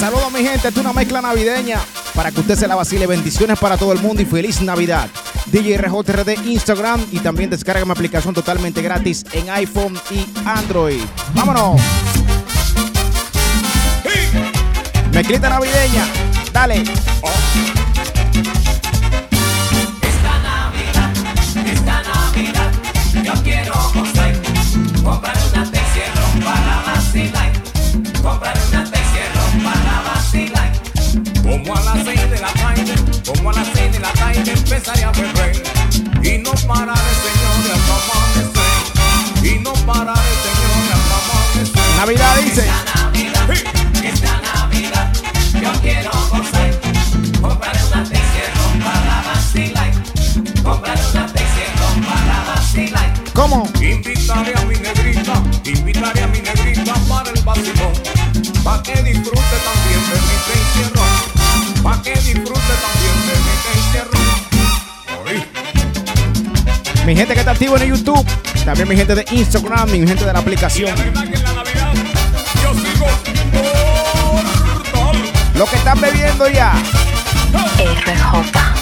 [0.00, 1.78] Saludos mi gente, es una mezcla navideña
[2.14, 3.06] para que usted se la vacile.
[3.06, 5.10] Bendiciones para todo el mundo y feliz Navidad.
[5.52, 11.02] DJ RJRD Instagram y también descarga mi aplicación totalmente gratis en iPhone y Android.
[11.34, 11.78] ¡Vámonos!
[15.12, 16.08] Mezclita navideña.
[16.50, 16.82] Dale.
[25.04, 27.39] Comprar una Texierro para vacilar,
[31.50, 32.94] Como a las seis de la tarde,
[33.26, 35.60] como a las seis de la tarde empezaré a beber
[36.22, 38.54] y no pararé, señores, hasta amanecer
[39.42, 41.96] y no pararé, señores, hasta amanecer.
[41.96, 42.64] Navidad dice.
[42.68, 43.50] Esta Navidad,
[44.04, 45.12] esta Navidad,
[45.60, 46.70] yo quiero gozar,
[47.42, 49.90] comprar una Texierro para vacilar,
[50.62, 53.10] comprar una Texierro para vacilar.
[53.34, 53.68] ¿Cómo?
[53.80, 57.92] Invitaré a mi negrita, invitaré a mi negrita para el vacilón,
[58.62, 59.89] pa' que disfrute también
[67.10, 68.24] Mi gente que está activo en YouTube.
[68.64, 70.94] También mi gente de Instagram mi gente de la aplicación.
[75.56, 76.72] Lo que están bebiendo ya.
[77.80, 78.79] RJ.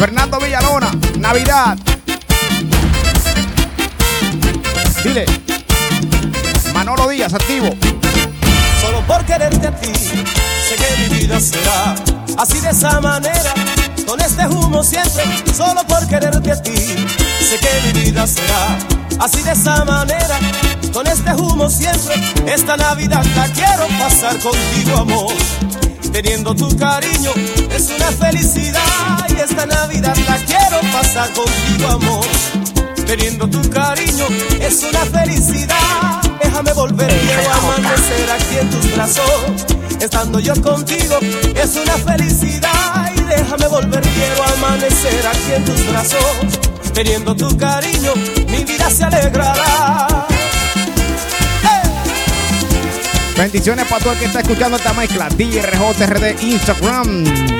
[0.00, 1.76] Fernando Villalona, Navidad.
[5.04, 5.26] Dile.
[6.72, 7.68] Manolo Díaz, activo.
[8.80, 11.94] Solo por quererte a ti, sé que mi vida será
[12.38, 13.52] así de esa manera,
[14.06, 15.22] con este humo siempre.
[15.54, 18.78] Solo por quererte a ti, sé que mi vida será
[19.18, 20.38] así de esa manera,
[20.94, 22.14] con este humo siempre.
[22.46, 25.34] Esta Navidad la quiero pasar contigo, amor.
[26.10, 27.32] Teniendo tu cariño
[27.70, 29.09] es una felicidad
[31.12, 32.26] contigo, amor.
[33.06, 34.26] Teniendo tu cariño
[34.60, 36.22] es una felicidad.
[36.42, 39.66] Déjame volver, quiero amanecer aquí en tus brazos.
[40.00, 41.18] Estando yo contigo
[41.56, 43.12] es una felicidad.
[43.16, 46.24] Y déjame volver, quiero amanecer aquí en tus brazos.
[46.94, 48.12] Teniendo tu cariño,
[48.48, 50.26] mi vida se alegrará.
[51.64, 51.88] ¡Eh!
[53.36, 55.28] Bendiciones para todo el que está escuchando esta mezcla.
[55.30, 57.59] DJ RJRD Instagram.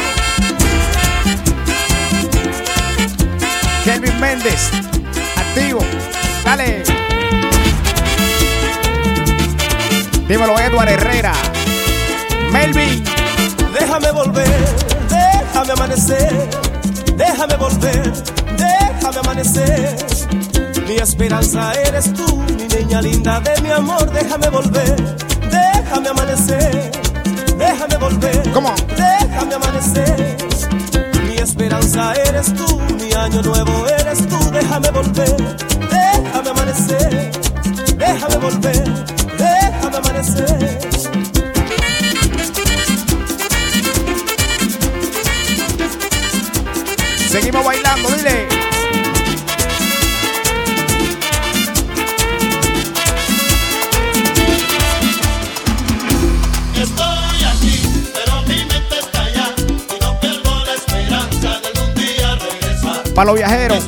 [3.83, 4.69] Kelvin Méndez,
[5.35, 5.79] activo.
[6.43, 6.83] Dale.
[10.27, 11.33] Dímelo, Edward Herrera.
[12.51, 13.03] Melvin.
[13.73, 14.65] Déjame volver,
[15.09, 16.49] déjame amanecer,
[17.17, 18.13] déjame volver,
[18.57, 19.95] déjame amanecer.
[20.87, 24.95] Mi esperanza eres tú, mi niña linda de mi amor, déjame volver,
[25.49, 26.91] déjame amanecer,
[27.57, 28.73] déjame volver, ¿Cómo?
[28.97, 30.50] déjame amanecer.
[31.41, 35.57] Esperanza eres tú, mi año nuevo eres tú, déjame volver,
[35.89, 37.31] déjame amanecer,
[37.97, 39.05] déjame volver,
[39.39, 40.79] déjame amanecer.
[47.27, 48.60] Seguimos bailando, dile.
[63.13, 63.87] Para los viajeros.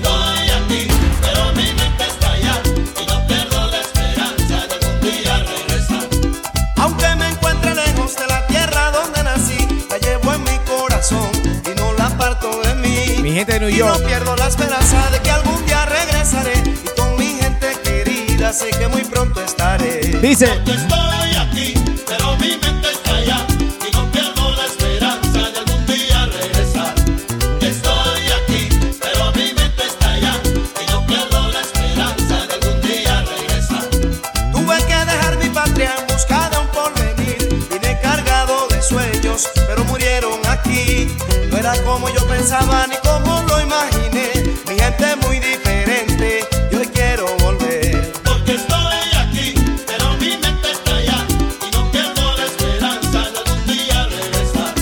[13.45, 13.95] de New York.
[13.97, 16.53] Y no pierdo la esperanza de que algún día regresaré.
[16.65, 20.19] Y con mi gente querida sé que muy pronto estaré.
[20.21, 20.47] Dice.
[42.43, 44.31] Como yo pensaba ni como lo imaginé.
[44.67, 48.11] Mi gente es muy diferente y hoy quiero volver.
[48.23, 49.53] Porque estoy aquí,
[49.87, 51.25] pero mi mente está allá
[51.65, 54.73] y no pierdo la esperanza de algún día regresar.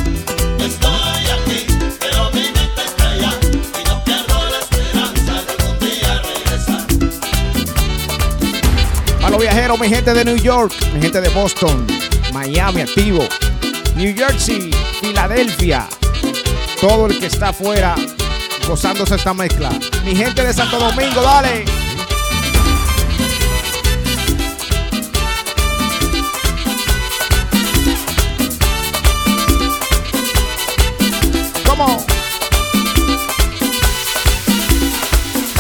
[0.59, 1.67] Estoy aquí,
[1.99, 6.85] pero mi mente está allá y no pierdo la esperanza de algún día regresar.
[9.23, 11.85] a los viajeros, mi gente de New York, mi gente de Boston,
[12.33, 13.27] Miami activo,
[13.95, 14.71] New Jersey,
[15.01, 15.87] Filadelfia,
[16.81, 17.95] todo el que está afuera
[18.67, 19.69] gozándose esta mezcla.
[20.03, 21.63] Mi gente de Santo Domingo, dale.
[31.67, 32.03] ¿Cómo?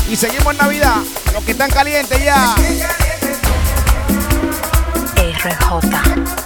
[0.09, 0.97] Y seguimos en Navidad.
[1.33, 2.55] Los que están calientes ya.
[5.15, 6.40] RJ.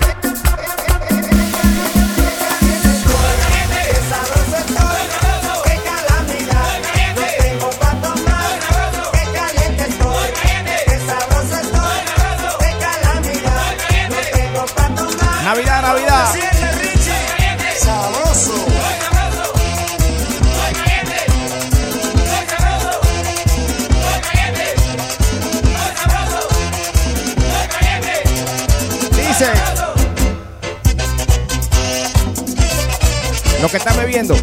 [33.66, 34.36] Lo que están bebiendo.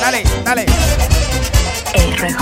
[0.00, 0.66] Dale, dale.
[1.94, 2.36] RJ.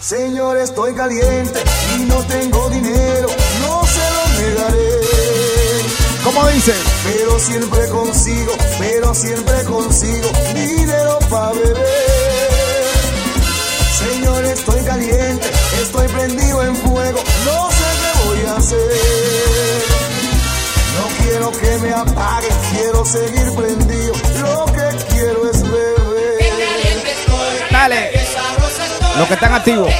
[0.00, 1.62] Señor, estoy caliente
[1.96, 3.28] y no tengo dinero,
[3.60, 4.88] no se lo negaré.
[6.24, 6.72] ¿Cómo dice?
[7.04, 10.30] Pero siempre consigo, pero siempre consigo
[22.10, 26.04] apague, quiero seguir prendido, lo que quiero es beber.
[27.70, 28.12] Dale.
[29.16, 29.92] Los que están activos.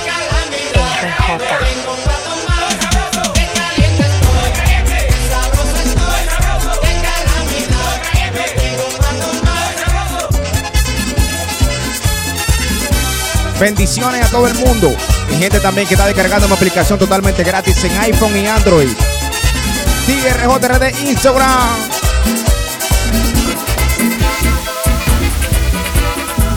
[13.58, 14.94] Bendiciones a todo el mundo.
[15.30, 18.90] Mi gente también que está descargando una aplicación totalmente gratis en iPhone y Android.
[20.06, 21.93] TRJRD Instagram.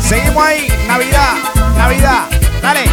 [0.07, 0.67] Seguimos ahí.
[0.87, 1.33] Navidad.
[1.77, 2.29] Navidad.
[2.61, 2.85] Dale.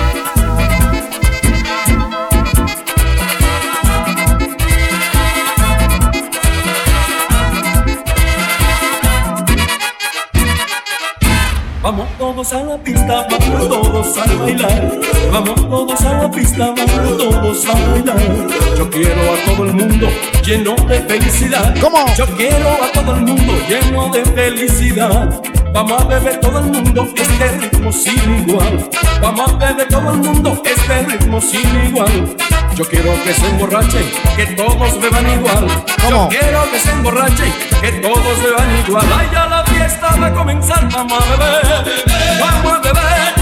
[11.80, 15.00] Vamos todos a la pista, vamos todos a bailar.
[15.30, 18.48] Vamos todos a la pista, vamos todos a bailar.
[18.76, 20.08] Yo quiero a todo el mundo
[20.44, 21.76] lleno de felicidad.
[21.80, 22.06] ¿Cómo?
[22.16, 25.53] Yo quiero a todo el mundo lleno de felicidad.
[25.74, 28.88] Vamos a beber todo el mundo este ritmo sin igual.
[29.20, 32.36] Vamos a beber todo el mundo este ritmo sin igual.
[32.76, 35.66] Yo quiero que se emborrachen, que todos beban igual.
[36.00, 36.30] ¿Cómo?
[36.30, 39.04] Yo quiero que se emborrachen, que todos beban igual.
[39.18, 42.04] Ay, ya la fiesta va a comenzar, vamos a beber,
[42.38, 43.34] vamos a beber,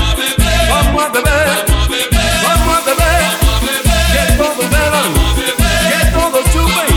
[0.70, 1.48] vamos a beber,
[2.44, 3.24] vamos a beber,
[4.12, 5.08] que todos beban,
[5.90, 6.88] que todos chupen,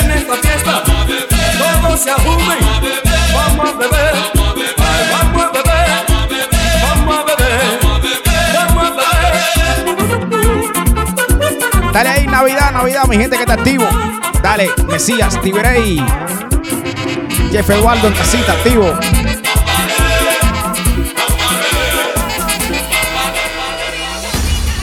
[0.00, 0.82] en esta fiesta,
[1.58, 2.58] todos se ajumen,
[3.34, 4.35] vamos a beber,
[11.96, 13.88] Dale ahí, Navidad, Navidad, mi gente que está activo.
[14.42, 16.04] Dale, Mesías, Tiberey.
[17.50, 18.92] Jeff Eduardo en casita, activo.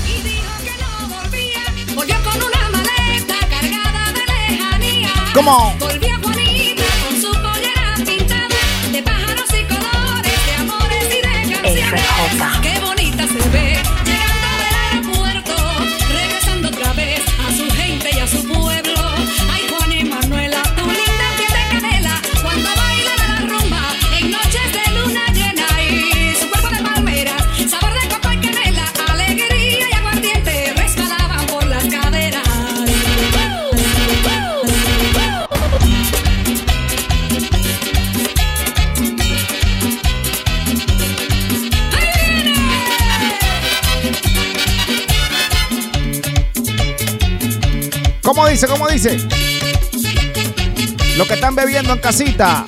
[0.07, 0.49] Y dijo
[48.33, 48.65] ¿Cómo dice?
[48.65, 49.17] ¿Cómo dice?
[51.17, 52.65] Lo que están bebiendo en casita.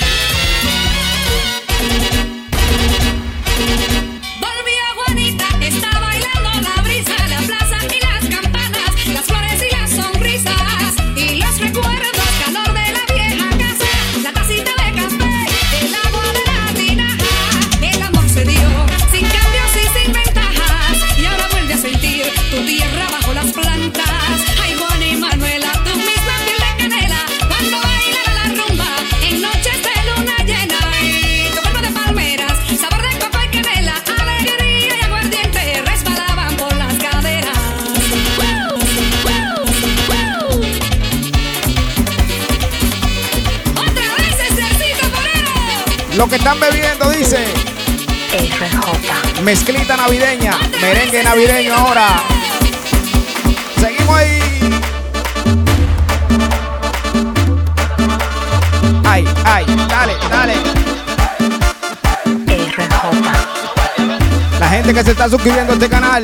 [46.25, 47.45] Lo que están bebiendo dice.
[49.43, 50.57] Mezclita navideña.
[50.81, 52.07] Merengue navideño ahora.
[53.79, 54.39] Seguimos ahí.
[59.03, 60.55] Ay, ay, dale, dale.
[64.59, 66.23] La gente que se está suscribiendo a este canal.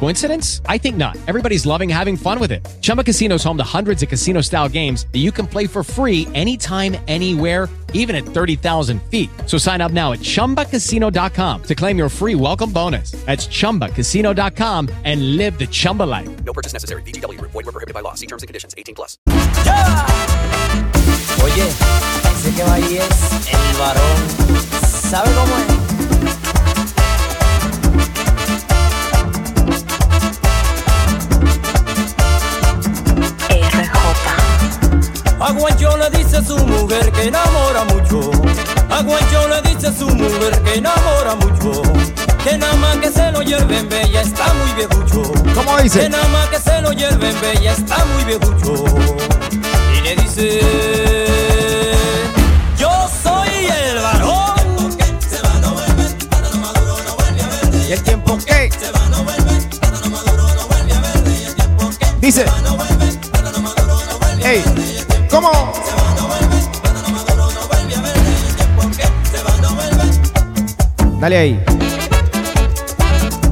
[0.00, 0.62] Coincidence?
[0.66, 1.16] I think not.
[1.28, 2.66] Everybody's loving having fun with it.
[2.80, 5.84] Chumba Casino is home to hundreds of casino style games that you can play for
[5.84, 9.30] free anytime, anywhere even at 30,000 feet.
[9.46, 13.12] So sign up now at ChumbaCasino.com to claim your free welcome bonus.
[13.12, 16.28] That's ChumbaCasino.com and live the Chumba life.
[16.44, 17.02] No purchase necessary.
[17.02, 17.52] VGW Group.
[17.52, 18.14] Void were prohibited by law.
[18.14, 18.74] See terms and conditions.
[18.76, 19.18] 18 plus.
[19.28, 20.06] Yeah!
[21.42, 24.70] Oye, ese que va ahí es el varón.
[24.82, 25.89] ¿Sabe cómo es?
[35.40, 35.42] RJ.
[35.42, 38.30] A Guancho le dice a su mujer que enamora mucho.
[38.90, 41.82] A Guancho le dice a su mujer que enamora mucho.
[42.44, 45.22] Que nada más que se lo lleven bella está muy viejucho.
[45.54, 46.00] ¿Cómo dice?
[46.00, 48.84] Que nada más que se lo lleven bella está muy viejucho.
[49.96, 50.60] Y le dice.
[52.76, 52.90] Yo
[53.22, 54.96] soy el varón.
[57.88, 58.70] ¿Y el tiempo qué?
[62.20, 62.44] Dice.
[64.42, 64.64] Ey,
[65.30, 65.50] ¿cómo?
[71.20, 71.64] Dale ahí.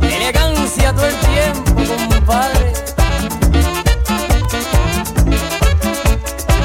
[0.03, 2.73] Elegancia todo el tiempo, compadre.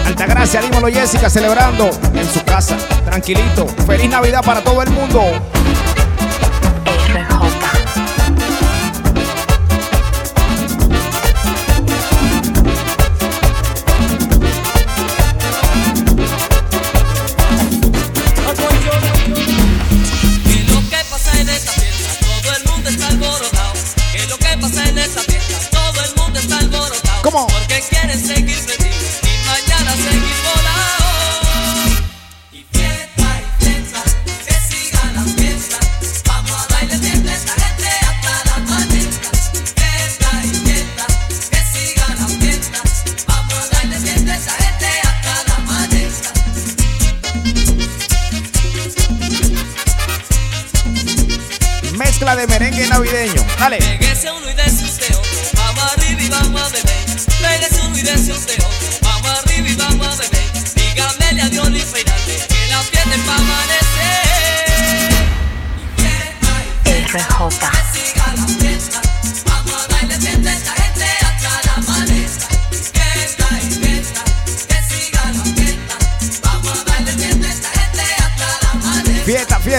[0.06, 3.68] Altagracia, dímelo Jessica, celebrando en su casa, tranquilito.
[3.86, 5.22] Feliz Navidad para todo el mundo.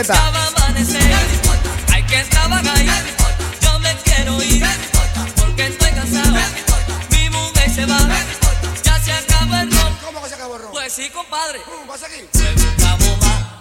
[0.02, 1.02] Va a amanecer,
[1.92, 2.88] hay que trabajar ahí.
[3.60, 4.66] Yo me quiero ir,
[5.36, 6.36] porque estoy cansado.
[7.10, 7.98] Mi mujer se va,
[8.82, 9.96] ya se acabó el ron.
[10.04, 10.72] ¿Cómo que se acabó el ron?
[10.72, 11.60] Pues sí, compadre.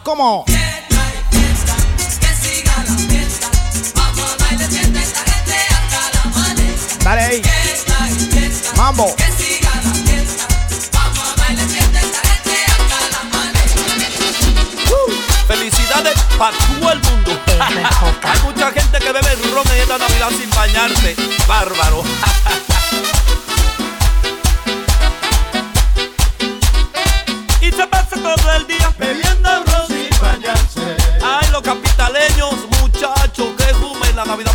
[0.03, 0.45] ¿Cómo
[8.83, 9.15] Mambo.
[9.15, 10.45] que siga la fiesta.
[10.91, 13.79] Vamos a bailar siempre esta gente hasta la amanezca.
[15.47, 17.31] Felicidades para todo el mundo.
[18.23, 21.15] Hay mucha gente que bebe ron en esta Navidad sin bañarse.
[21.47, 22.03] Bárbaro.
[27.61, 30.97] y se pasa todo el día bebiendo ron sin bañarse.
[31.23, 34.51] Ay, los capitaleños, muchachos, que jumen la Navidad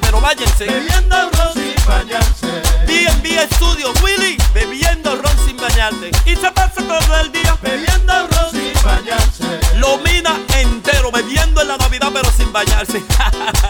[0.00, 0.66] pero váyanse.
[0.66, 2.62] Bebiendo ron sin bañarse.
[2.86, 6.10] B&B Studio, Willy, bebiendo ron sin bañarte.
[6.26, 7.56] Y se pasa todo el día.
[7.62, 9.60] Bebiendo ron sin bañarse.
[9.76, 13.02] Lo mina entero, bebiendo en la Navidad, pero sin bañarse.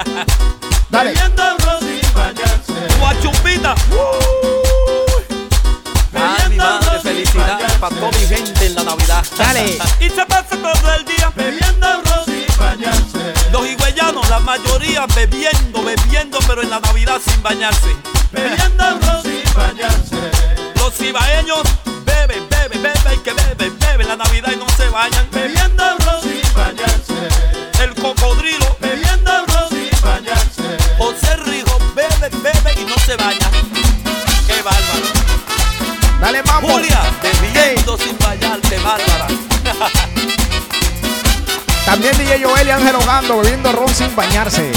[0.91, 1.13] Dale.
[1.13, 2.99] Bebiendo ron sin bañarse.
[2.99, 3.75] Guachumpita.
[6.15, 9.25] Ay, mi madre, felicidades para toda mi gente en la Navidad.
[9.39, 9.79] Dale.
[10.01, 11.22] y se pasa todo el día.
[14.33, 17.95] La mayoría bebiendo, bebiendo, pero en la Navidad sin bañarse.
[18.31, 20.17] Bebiendo sin bañarse.
[20.77, 21.61] Los cibaeños
[22.07, 25.29] beben, beben, beben, que beben, beben en la Navidad y no se bañan.
[25.31, 25.85] Bebiendo
[26.23, 27.29] sin bañarse.
[27.83, 30.79] El cocodrilo, Bebiendo sin bañarse.
[30.97, 33.51] José Rijo, bebe, bebe y no se baña.
[34.47, 35.09] Qué bárbaro.
[36.23, 36.71] Dale, mambo.
[36.71, 39.27] Julia, bebiendo sin bañarte, bárbara.
[41.85, 44.73] También DJ Joel y Ángel Hogando bebiendo ron sin bañarse.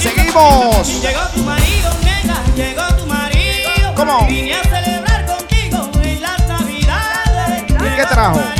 [0.00, 1.02] Seguimos.
[1.02, 3.94] Llegó tu marido, nena, llegó tu marido.
[3.96, 4.26] ¿Cómo?
[4.26, 7.64] Vine a celebrar contigo en las navidades.
[7.70, 8.57] ¿Y qué trajo?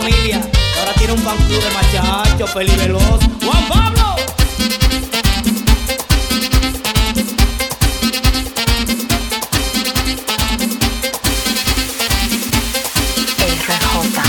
[0.00, 0.40] Familia.
[0.80, 3.20] Ahora tiene un fan club de machachos, peliveloz.
[3.44, 4.16] Juan Pablo.
[13.38, 14.22] RJ.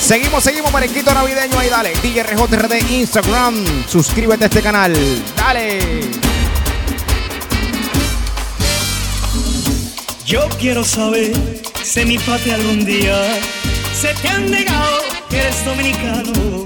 [0.00, 1.92] Seguimos, seguimos, merenquito navideño ahí, dale.
[2.02, 3.86] DJ RJRD Instagram.
[3.86, 4.94] Suscríbete a este canal.
[5.36, 6.00] Dale.
[10.24, 13.16] Yo quiero saber si mi patria algún día
[13.98, 14.98] se te han negado
[15.30, 16.64] que eres dominicano.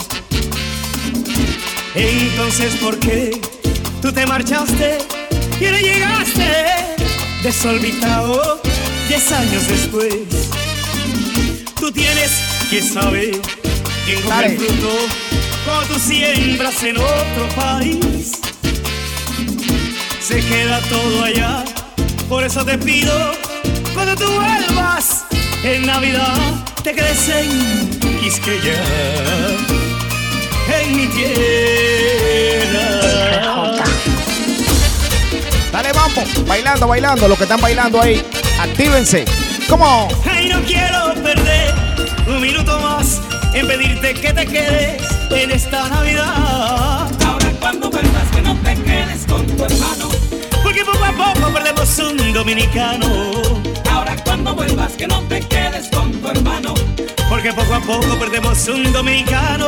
[1.94, 3.38] Entonces, ¿por qué
[4.00, 4.98] tú te marchaste
[5.60, 6.50] y no llegaste
[7.42, 8.62] desorbitado
[9.08, 10.14] diez años después?
[11.78, 12.30] Tú tienes
[12.70, 13.38] que saber
[14.06, 14.96] quién come el fruto
[15.66, 18.32] cuando tú siembras en otro país.
[20.20, 21.64] Se queda todo allá,
[22.28, 23.32] por eso te pido,
[24.02, 25.26] cuando tú vuelvas
[25.62, 26.34] en Navidad,
[26.82, 28.82] te quedes en Quisqueya,
[30.74, 31.34] en mi tierra.
[35.70, 36.22] Dale, mambo.
[36.46, 37.28] Bailando, bailando.
[37.28, 38.24] Los que están bailando ahí,
[38.58, 39.26] actívense.
[39.68, 40.08] ¿Cómo?
[40.24, 41.74] Ay, no quiero perder
[42.26, 43.20] un minuto más
[43.52, 47.06] en pedirte que te quedes en esta Navidad.
[47.26, 50.08] Ahora cuando vuelvas que no te quedes con tu hermano.
[50.62, 53.69] Porque poco a poco perdemos un dominicano.
[54.24, 56.74] Cuando vuelvas que no te quedes con tu hermano.
[57.28, 59.66] Porque poco a poco perdemos un dominicano.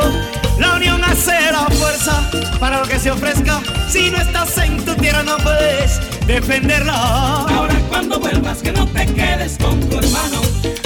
[0.59, 3.61] La unión hace la fuerza para lo que se ofrezca.
[3.89, 7.45] Si no estás en tu tierra no puedes defenderla.
[7.49, 10.41] Ahora cuando vuelvas que no te quedes con tu hermano.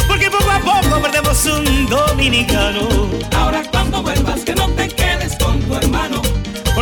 [0.08, 2.88] Porque poco a poco perdemos un dominicano.
[3.36, 6.17] Ahora cuando vuelvas que no te quedes con tu hermano.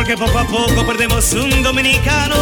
[0.06, 2.36] Porque poco a poco perdemos un dominicano.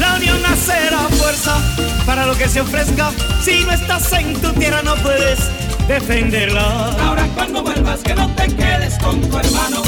[0.00, 1.56] La unión hace la fuerza
[2.04, 3.12] para lo que se ofrezca.
[3.40, 5.38] Si no estás en tu tierra no puedes
[5.86, 6.90] defenderla.
[7.06, 9.82] Ahora cuando vuelvas que no te quedes con tu hermano.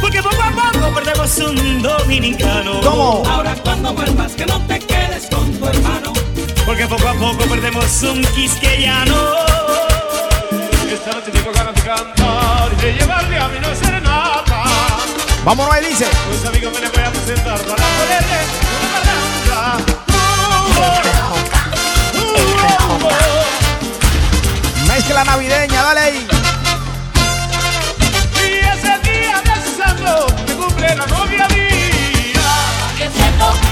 [0.00, 2.80] Porque poco a poco perdemos un dominicano.
[2.80, 3.24] ¿Cómo?
[3.26, 6.12] Ahora cuando vuelvas que no te quedes con tu hermano.
[6.64, 9.67] Porque poco a poco perdemos un quisqueyano.
[15.48, 16.06] Vámonos ahí, dice.
[16.28, 18.36] Pues amigos, me les voy a presentar para ponerle
[19.00, 19.78] una
[22.12, 22.18] uh,
[24.88, 26.26] Mezcla navideña, dale ahí.
[28.34, 32.42] Y ese día de santo me cumple la novia mía.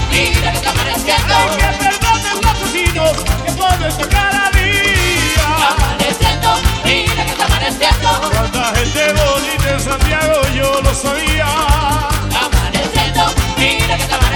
[0.09, 1.35] Mira que está amaneciendo.
[1.35, 5.47] Ay, que perdones los asesinos que pones tu cara mía.
[5.77, 8.09] Amaneciendo, mira que está amaneciendo.
[8.31, 11.66] Cuánta gente bonita en Santiago, yo lo sabía.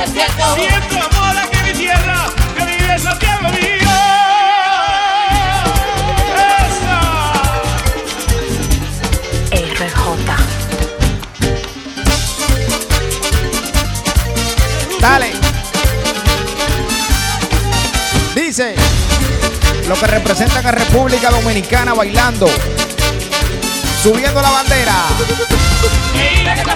[0.07, 2.25] Siento amor aquí en mi tierra,
[2.57, 3.97] que vive esa tierra mía.
[9.51, 10.35] RJ.
[14.99, 15.33] Dale.
[18.33, 18.75] Dice
[19.87, 22.47] lo que representan a República Dominicana bailando,
[24.01, 24.95] subiendo la bandera.
[26.15, 26.75] Mira que está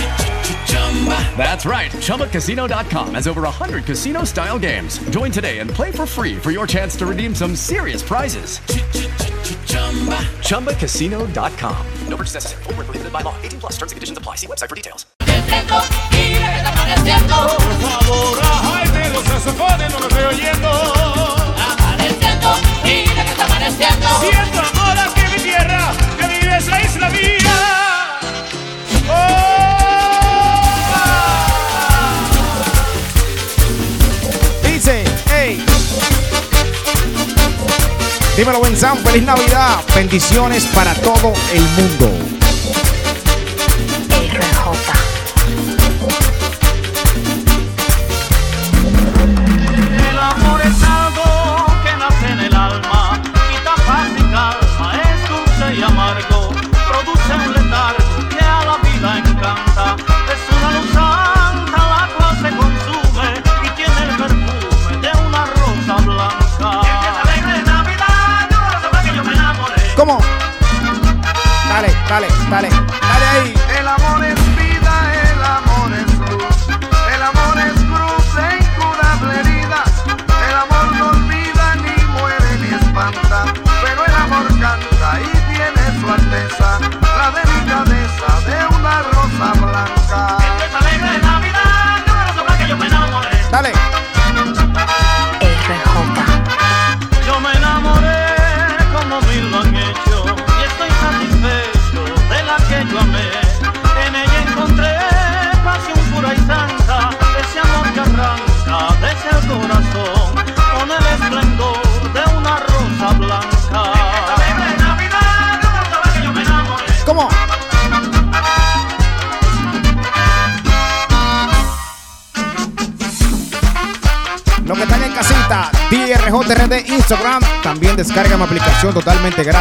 [1.35, 1.89] That's right.
[1.91, 4.99] ChumbaCasino.com has over 100 casino style games.
[5.09, 8.59] Join today and play for free for your chance to redeem some serious prizes.
[10.45, 11.85] ChumbaCasino.com.
[12.07, 12.63] No purchase necessary.
[12.63, 13.35] Void where prohibited by law.
[13.41, 13.71] 18 plus.
[13.77, 14.35] Terms and conditions apply.
[14.35, 15.05] See website for details.
[15.19, 15.65] Mira que.
[17.47, 20.69] Por favor, a los saxofones no lo estoy oyendo.
[21.71, 22.49] Amaneciendo,
[22.83, 24.07] mira que está amaneciendo.
[24.19, 28.19] Siento amor aquí en mi tierra, que vive esa isla mía.
[28.91, 29.60] Dice,
[38.41, 39.83] Dímelo, Benzán, feliz Navidad.
[39.95, 42.30] Bendiciones para todo el mundo.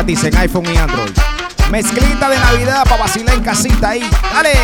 [0.00, 1.12] Gratis en iPhone y Android.
[1.70, 4.08] Mezclita de Navidad para vacilar en casita ahí.
[4.32, 4.59] ¡Dale!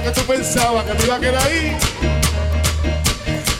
[0.00, 1.76] Que tú pensabas que me iba a quedar ahí.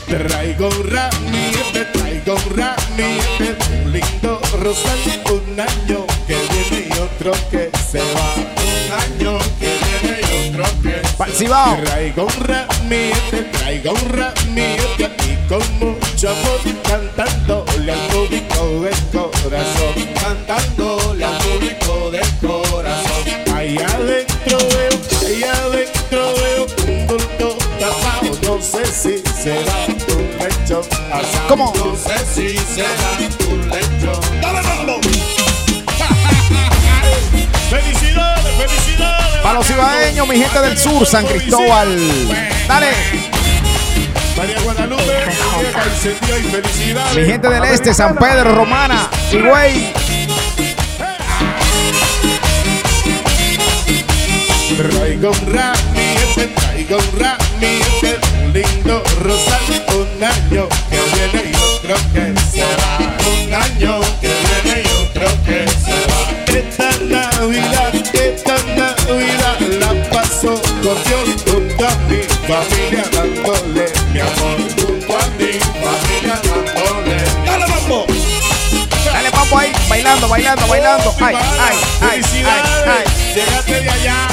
[0.07, 4.97] Traigo un ramillete, traigo un ramillete, un lindo rosal,
[5.31, 8.35] un año que viene y otro que se va.
[8.35, 11.01] Un año que viene y otro que
[11.37, 11.77] se va.
[11.83, 19.93] Traigo un ramillete, traigo un ramillete y con mucho amor cantándole al público del corazón,
[20.21, 20.84] cantándole
[31.47, 31.73] ¿Cómo?
[31.75, 34.19] No sé si será lecho.
[34.41, 34.99] ¡Dale, mambo!
[37.69, 39.37] ¡Felicidades, felicidades!
[39.41, 41.97] Para los ibaeños, mi gente del sur, San Cristóbal.
[42.67, 42.91] Dale.
[44.37, 47.15] María Guadalupe, y felicidades.
[47.15, 49.93] Mi gente del este, San Pedro, Romana, Higüey.
[55.25, 61.95] Traigo un ramillete, traigo un ramillete, un lindo rosal, un año que viene y otro
[62.13, 62.99] que se va.
[63.25, 66.19] Un año que viene y otro que se va.
[66.57, 74.57] Esta Navidad, esta Navidad la paso con Dios junto a mi familia dándole mi amor.
[74.77, 77.17] Junto a mi familia dándole.
[77.45, 78.05] ¡Dale, mambo!
[79.05, 81.15] Dale, vamos ahí, bailando, bailando, bailando.
[81.19, 83.33] Ay, ay, ay, ay, ay.
[83.33, 84.27] Llegate de allá.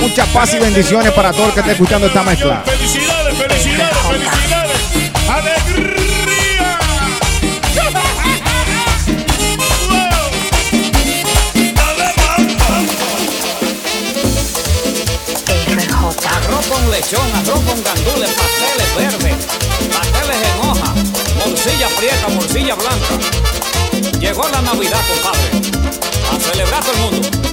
[0.00, 2.62] Mucha paz y bendiciones para todo el que esté escuchando esta mezcla.
[2.64, 4.80] Felicidades, felicidades, felicidades.
[5.28, 6.78] ¡Alegría!
[16.30, 19.34] Arroz con lechón, arroz con gandules, pasteles verdes,
[19.92, 20.94] pasteles en hoja,
[21.46, 24.18] morcilla prieta, morcilla blanca.
[24.18, 25.50] Llegó la Navidad, compadre.
[26.32, 27.49] A celebrar todo el mundo.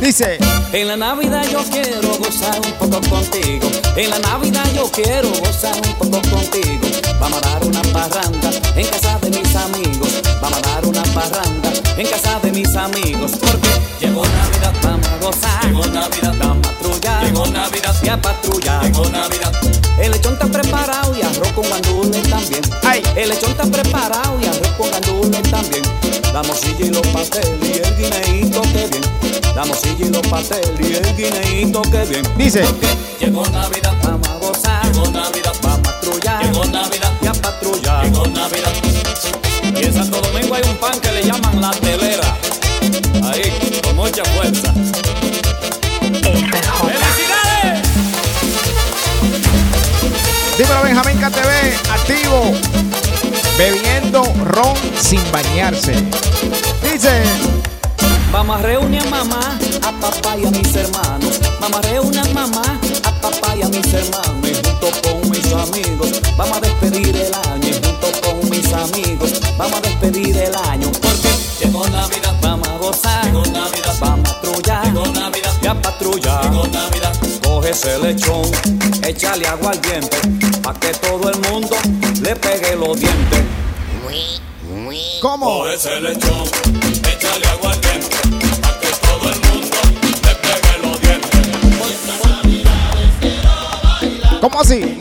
[0.00, 0.38] Dice.
[0.72, 3.68] En la Navidad yo quiero gozar un poco contigo.
[3.96, 6.80] En la Navidad yo quiero gozar un poco contigo.
[7.20, 10.22] Vamos a dar una parranda en casa de mis amigos.
[10.40, 13.32] Vamos a dar una parranda en casa de mis amigos.
[13.32, 13.68] Porque
[14.00, 15.64] llegó Navidad, vamos a gozar.
[15.66, 17.24] Llegó Navidad, vamos a patrullar.
[17.24, 18.82] Llegó Navidad, y a patrullar.
[18.84, 19.79] Llegó Navidad.
[20.00, 22.62] El lechón está preparado y arroz con gandules también.
[22.82, 23.02] Ay.
[23.16, 25.82] El lechón está preparado y arroz con gandules también.
[26.32, 29.02] La morcilla y los pasteles y el guineíto que bien.
[29.54, 32.22] La morcilla y los pasteles y el guineíto que bien.
[32.38, 32.64] Dice.
[33.20, 34.92] Llegó Navidad, vamos a gozar.
[34.92, 36.44] Llegó Navidad, vamos a patrullar.
[36.44, 38.04] Llegó Navidad, y a patrullar.
[38.04, 38.72] Llegó Navidad.
[39.76, 42.36] Y en Santo Domingo hay un pan que le llaman la telera.
[43.22, 44.72] Ahí, con mucha fuerza.
[50.60, 52.52] Dímelo, Benjamín KTV, activo.
[53.56, 55.94] Bebiendo ron sin bañarse.
[56.82, 57.22] Dice.
[58.30, 61.40] Vamos a reunir a mamá, a papá y a mis hermanos.
[61.62, 64.50] Vamos a reunir a mamá, a papá y a mis hermanos.
[64.50, 67.66] Y junto con mis amigos, vamos a despedir el año.
[67.66, 70.92] Y junto con mis amigos, vamos a despedir el año.
[70.92, 73.24] Porque llegó Navidad, vamos a gozar.
[73.24, 74.84] Llegó Navidad, vamos a patrullar.
[74.84, 76.50] Llegó Navidad, y a patrullar.
[76.50, 76.99] Llegó Navidad.
[77.70, 78.42] Ese lechón,
[79.06, 80.16] échale agua al diente,
[80.60, 81.76] pa' que todo el mundo
[82.20, 83.42] le pegue los dientes.
[85.22, 85.60] ¿Cómo?
[85.60, 86.48] Coge ese lechón,
[87.08, 88.16] échale agua al diente,
[88.60, 89.76] pa' que todo el mundo
[90.24, 91.30] le pegue los dientes.
[94.40, 94.98] ¿Cómo así?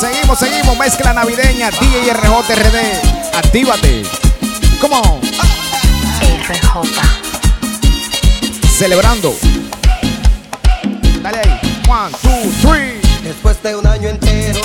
[0.00, 0.76] Seguimos, seguimos.
[0.76, 1.70] Mezcla navideña.
[1.70, 3.36] DJ RJ RD.
[3.36, 4.02] Actívate.
[4.80, 5.20] ¿Cómo?
[8.76, 9.36] Celebrando.
[11.22, 11.82] Dale ahí.
[11.88, 13.00] One, two, three.
[13.22, 14.59] Después de un año entero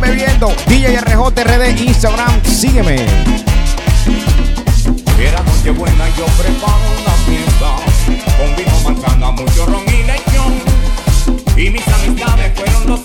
[0.00, 0.54] están bebiendo.
[0.66, 2.96] DJ RD Instagram, sígueme.
[5.18, 7.76] Era noche buena, yo preparo una fiesta.
[8.38, 10.62] Con vino, manzana, mucho ron y lechón.
[11.56, 13.00] Y mis amistades fueron los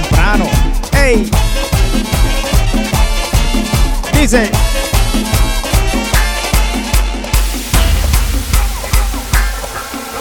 [0.00, 0.46] temprano.
[0.92, 1.30] ¡Ey!
[4.12, 4.50] Dice.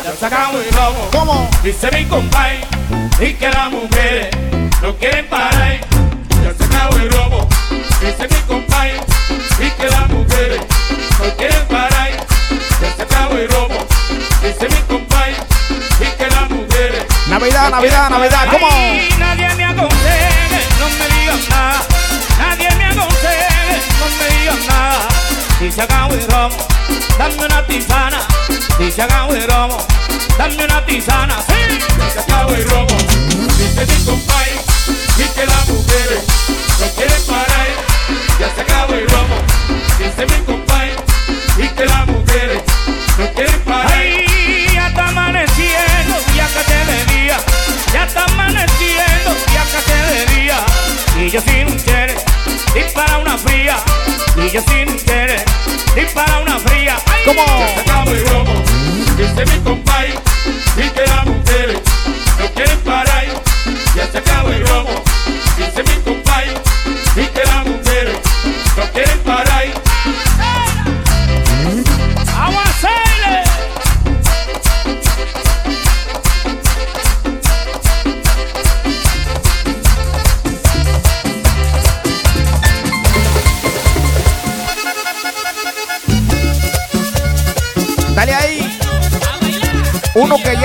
[0.06, 1.10] Ya sacamos el lobo.
[1.12, 1.50] ¿Cómo?
[1.62, 2.64] Dice mi compay.
[3.20, 4.30] Y que las mujeres
[4.82, 5.82] no quieren parar.
[6.42, 7.50] Ya se sacamos el robo.
[8.00, 8.92] Dice mi compay.
[9.60, 10.62] Y que las mujeres
[11.20, 12.12] no quieren parar.
[12.82, 13.76] Ya sacamos el robo.
[14.42, 15.34] Dice mi compay.
[16.00, 17.06] Y que las mujeres.
[17.28, 18.48] Navidad, Navidad, Navidad.
[18.50, 18.70] ¿Cómo?
[25.82, 26.58] hagan un romo,
[27.18, 28.20] dame una tisana.
[28.78, 29.78] Dice hagan un romo,
[30.38, 31.38] dame una tisana.
[31.48, 32.98] Dice hagan un romo,
[33.58, 34.60] dice mi compadre,
[35.18, 36.24] dice las mujeres,
[36.80, 37.68] no quieren parar.
[38.40, 39.36] Ya se acabó el romo,
[39.98, 40.96] dice mi compadre,
[41.58, 42.62] dice las mujeres,
[43.18, 43.92] no quieren parar.
[43.92, 47.38] Ay, ya está amaneciendo, ya que te veía,
[47.92, 50.58] ya está amaneciendo, ya que te veía.
[51.18, 52.18] Y yo sin querer,
[52.74, 53.78] dispara una fría,
[54.36, 55.45] y yo sin querer.
[55.98, 59.95] Y para una fría, como el robo.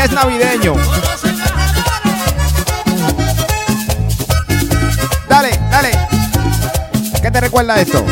[0.04, 0.74] es navideño.
[5.28, 5.90] Dale, dale.
[7.20, 8.04] ¿Qué te recuerda esto?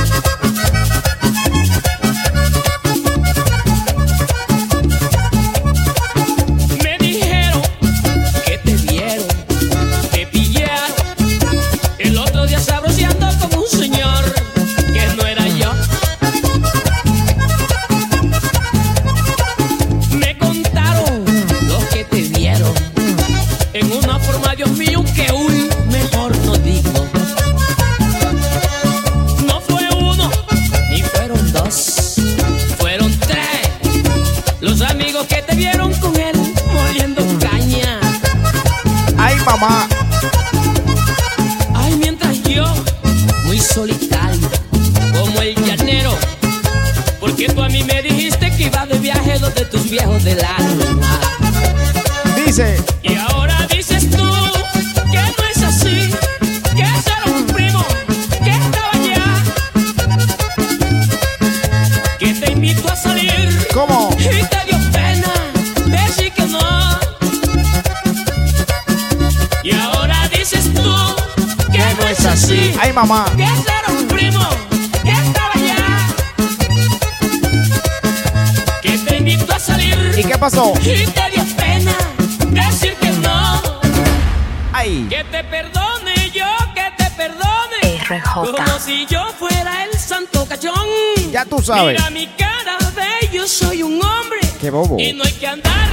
[91.69, 94.41] Mira mi cara de yo soy un hombre.
[94.59, 94.99] Qué bobo.
[94.99, 95.88] Y no hay que andar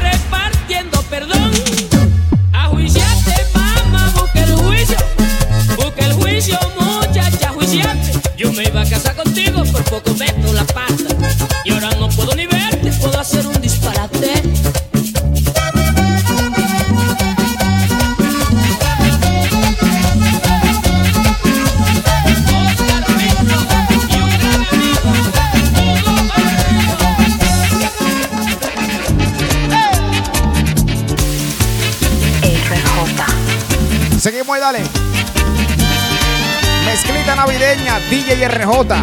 [37.85, 38.95] Navideña, DJ RJ.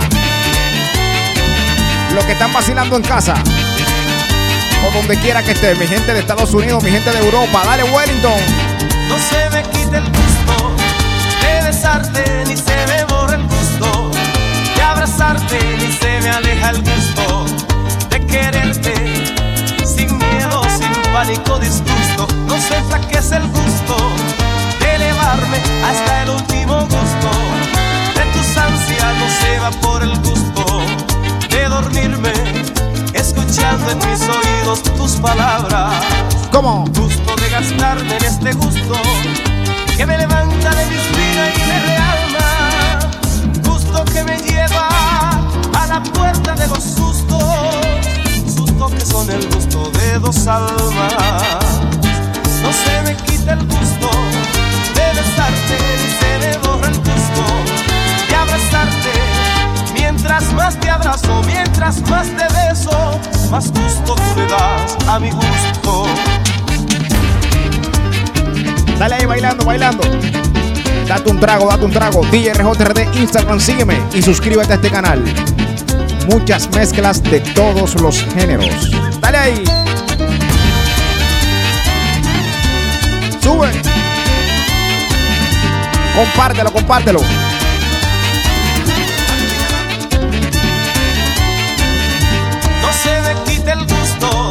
[2.15, 3.35] Los que están vacilando en casa.
[4.87, 5.75] O donde quiera que esté.
[5.77, 7.63] Mi gente de Estados Unidos, mi gente de Europa.
[7.65, 8.41] Dale, Wellington.
[9.09, 10.75] No se me quita el gusto
[11.41, 14.11] de besarte, ni se me borra el gusto
[14.75, 17.47] de abrazarte, ni se me aleja el gusto
[18.11, 18.95] de quererte
[19.87, 22.27] sin miedo, sin pánico, disgusto.
[50.47, 51.81] Almas.
[52.63, 54.11] No se me quita el gusto
[54.95, 57.45] de besarte ni se me borra el gusto
[58.29, 59.13] de abrazarte.
[59.95, 63.21] Mientras más te abrazo, mientras más te beso,
[63.51, 66.07] más gusto tú le das a mi gusto.
[68.99, 70.05] Dale ahí bailando, bailando.
[71.09, 72.25] Date un trago, date un trago.
[72.31, 75.23] DJ RJRD Instagram, sígueme y suscríbete a este canal.
[76.31, 78.91] Muchas mezclas de todos los géneros.
[79.21, 79.72] Dale ahí.
[83.43, 83.71] Sube.
[86.15, 87.21] Compártelo, compártelo.
[92.81, 94.51] No se me quita el gusto.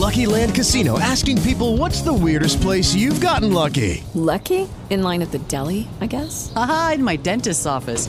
[0.00, 4.02] Lucky Land Casino asking people what's the weirdest place you've gotten lucky?
[4.14, 4.68] Lucky?
[4.90, 6.50] In line at the deli, I guess?
[6.56, 8.08] Aha, in my dentist's office.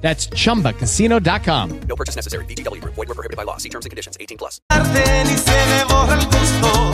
[0.00, 1.80] That's chumbacasino.com.
[1.88, 2.44] No purchase necessary.
[2.46, 2.94] VGW Group.
[2.94, 3.58] Void were prohibited by law.
[3.58, 4.16] See terms and conditions.
[4.18, 4.60] 18 plus.
[4.70, 6.92] ni se me borra el gusto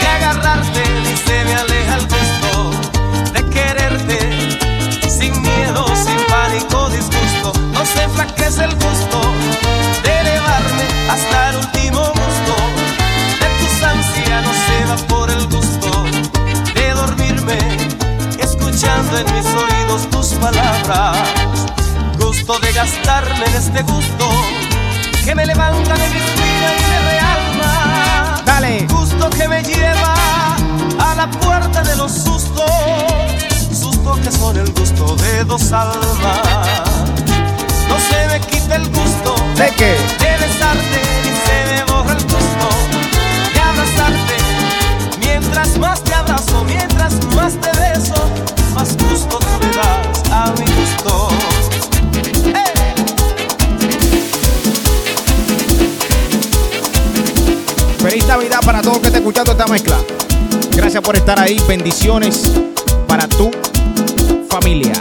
[0.00, 4.62] de agarrarte, ni se me aleja el gusto de quererte
[5.22, 7.52] sin miedo, sin pánico, disgusto.
[7.72, 9.20] No se enflaquece el gusto
[10.02, 12.54] de elevarme hasta el último gusto
[13.40, 15.90] de tus ansias, no se va por el gusto
[16.74, 17.58] de dormirme
[18.40, 21.18] escuchando en mis oídos tus palabras.
[22.32, 24.26] Gusto de gastarme en este gusto
[25.22, 28.42] que me levanta de mi vida y me realma.
[28.46, 28.86] Dale.
[28.88, 30.14] Gusto que me lleva
[30.98, 32.70] a la puerta de los sustos.
[33.78, 36.91] Sustos que son el gusto de dos almas.
[59.62, 59.98] Esta mezcla.
[60.72, 61.60] Gracias por estar ahí.
[61.68, 62.52] Bendiciones
[63.06, 63.50] para tu
[64.48, 64.92] familia.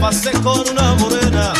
[0.00, 1.52] Pasé con una morena,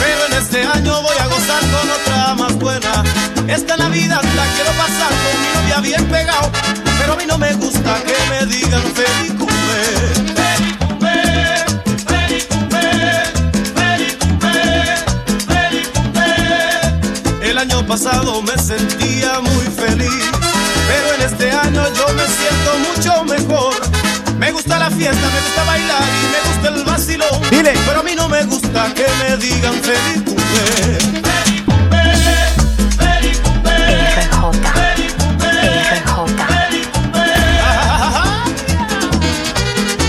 [0.00, 3.04] pero en este año voy a gozar con otra más buena.
[3.48, 6.50] Esta Navidad la quiero pasar con mi novia bien pegado,
[6.98, 9.82] pero a mí no me gusta que me digan feliz cumple.
[10.34, 11.64] Feliz cumple,
[12.06, 13.22] feliz cumple,
[13.74, 14.62] feliz cumple,
[15.46, 17.50] feliz cumple.
[17.50, 20.24] El año pasado me sentía muy feliz,
[20.88, 23.65] pero en este año yo me siento mucho mejor
[25.10, 27.50] fiesta me gusta bailar y me gusta el vacilón.
[27.50, 27.74] Dile.
[27.86, 30.64] Pero a mí no me gusta que me digan feliz cumple.
[31.22, 32.00] Feliz cumple,
[32.98, 33.76] feliz cumple.
[36.50, 37.24] Feliz cumple.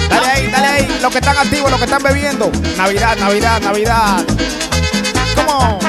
[0.09, 0.99] Dale ahí, dale ahí.
[1.01, 2.51] Los que están activos, los que están bebiendo.
[2.75, 4.25] Navidad, Navidad, Navidad.
[5.35, 5.79] ¿Cómo?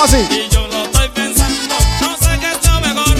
[0.00, 3.16] Y yo lo estoy pensando, no sé qué es lo mejor.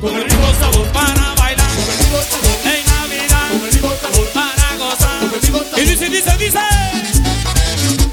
[0.00, 1.66] Con el mismo sabor para bailar.
[1.74, 3.48] Con el mismo sabor en Navidad.
[3.50, 5.24] Con el mismo sabor para gozar.
[5.76, 6.60] Y dice, dice, dice.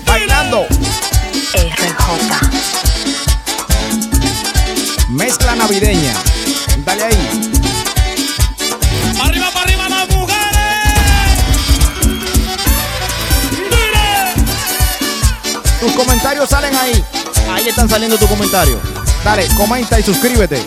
[0.04, 0.66] Bailando.
[1.54, 2.40] RJ.
[5.10, 6.27] Mezcla navideña.
[17.70, 18.80] están saliendo tus comentarios.
[19.24, 20.64] Dale, comenta y suscríbete.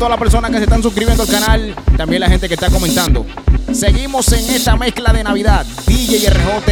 [0.00, 3.26] todas las personas que se están suscribiendo al canal, también la gente que está comentando.
[3.70, 6.70] Seguimos en esta mezcla de Navidad, DJ RJ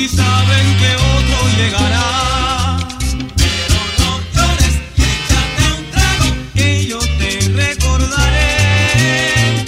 [0.00, 2.78] si saben que otro llegará.
[3.36, 7.30] Pero no llores, échate un trago, que yo te
[7.62, 8.50] recordaré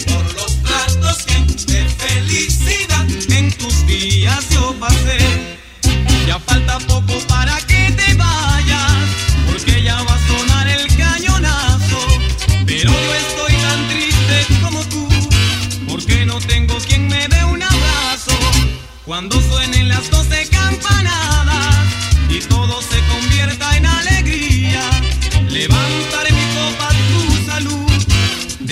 [0.06, 1.38] por los platos que
[1.70, 5.18] de felicidad en tus días yo pasé.
[6.26, 7.51] Ya falta poco para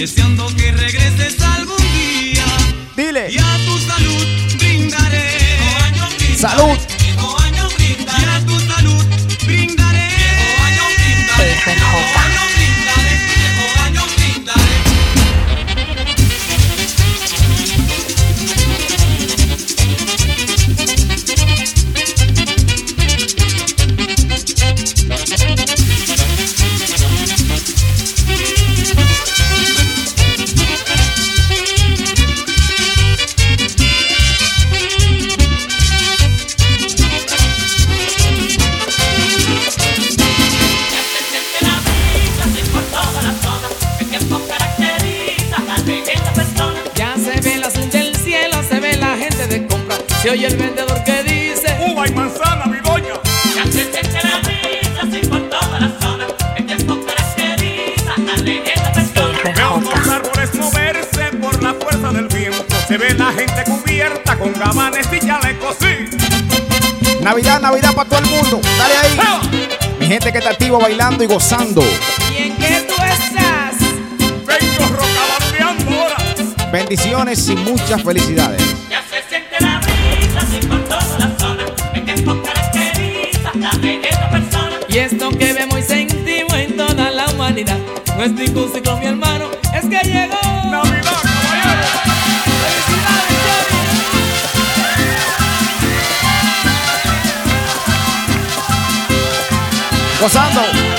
[0.01, 2.47] deseando que regreses algún día.
[2.97, 3.31] Dile.
[3.31, 4.27] Y a tu salud
[4.57, 5.59] brindaré.
[6.39, 6.79] Salud.
[67.31, 68.61] Navidad, Navidad para todo el mundo.
[68.77, 69.71] Dale ahí.
[70.01, 71.81] Mi gente que está activa bailando y gozando.
[72.33, 73.77] ¿Y en qué tú estás?
[74.45, 76.17] Vengo rocabandeando ahora.
[76.73, 78.61] Bendiciones y muchas felicidades.
[78.91, 81.67] Ya se siente la así por toda la zona.
[81.95, 84.77] El tiempo caracteriza a leyenda persona.
[84.89, 87.79] Y esto que vemos y sentimos en toda la humanidad.
[88.17, 90.37] No es ningún ciclo, mi hermano, es que llegó.
[90.69, 90.90] Navidad,
[100.21, 100.61] Gozando.
[100.61, 100.90] Esta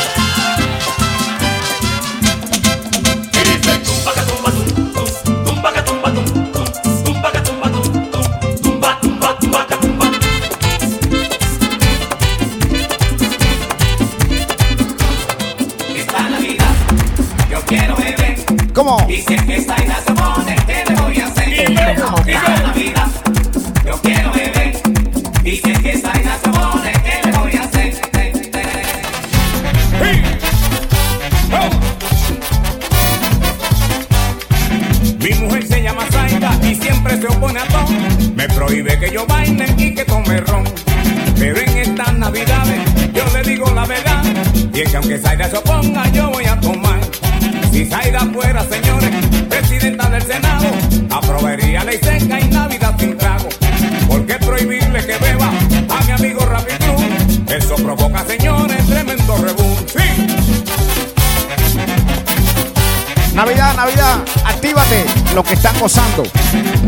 [65.82, 66.23] gozando.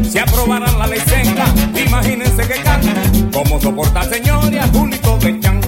[0.07, 1.45] Si aprobaran la ley seca,
[1.83, 2.81] imagínense que can.
[3.31, 5.61] ¿Cómo soportar, señor, y a Julito de Chan?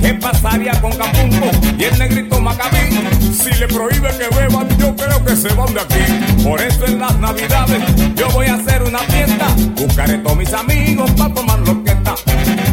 [0.00, 3.00] ¿Qué pasaría con Capumbo y el negrito Macabí?
[3.32, 6.44] Si le prohíbe que beban, yo creo que se van de aquí.
[6.44, 7.82] Por eso en las navidades
[8.14, 9.48] yo voy a hacer una fiesta.
[9.74, 12.14] Buscaré todos mis amigos para tomar lo que está.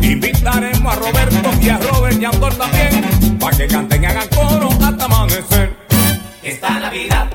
[0.04, 3.38] Invitaremos a Roberto y a Robert y a Andor también.
[3.40, 5.76] Para que canten y hagan coro hasta amanecer.
[6.44, 7.28] Esta Navidad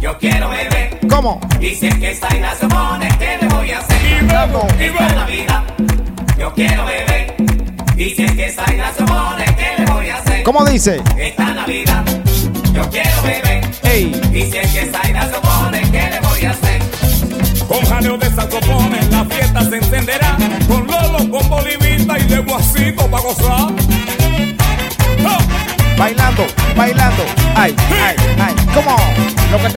[0.00, 0.69] yo quiero beber.
[1.20, 1.38] ¿Cómo?
[1.60, 4.24] Y si es que esta vaina se pone, ¿qué le voy a hacer?
[4.24, 4.64] Vamos.
[4.78, 5.62] Esta Navidad
[6.38, 7.34] yo quiero beber.
[7.94, 10.42] Y si es que esta vaina se pone, ¿qué le voy a hacer?
[10.44, 11.02] ¿Cómo dice?
[11.18, 12.04] Esta Navidad
[12.72, 13.70] yo quiero beber.
[13.82, 14.18] Ey.
[14.32, 16.82] Y si es que esta vaina se pone, ¿qué le voy a hacer?
[17.68, 20.38] Con jaleo de saxofones la fiesta se encenderá.
[20.68, 23.74] Con Lolo, con Bolivita y de Guasito para gozar.
[25.98, 27.24] Bailando, bailando.
[27.54, 28.54] Ay, ay, ay.
[28.72, 28.96] ¿Cómo?
[29.52, 29.79] Lo que With the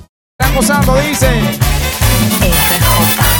[0.53, 1.27] Gozando, dice.
[2.39, 3.30] Te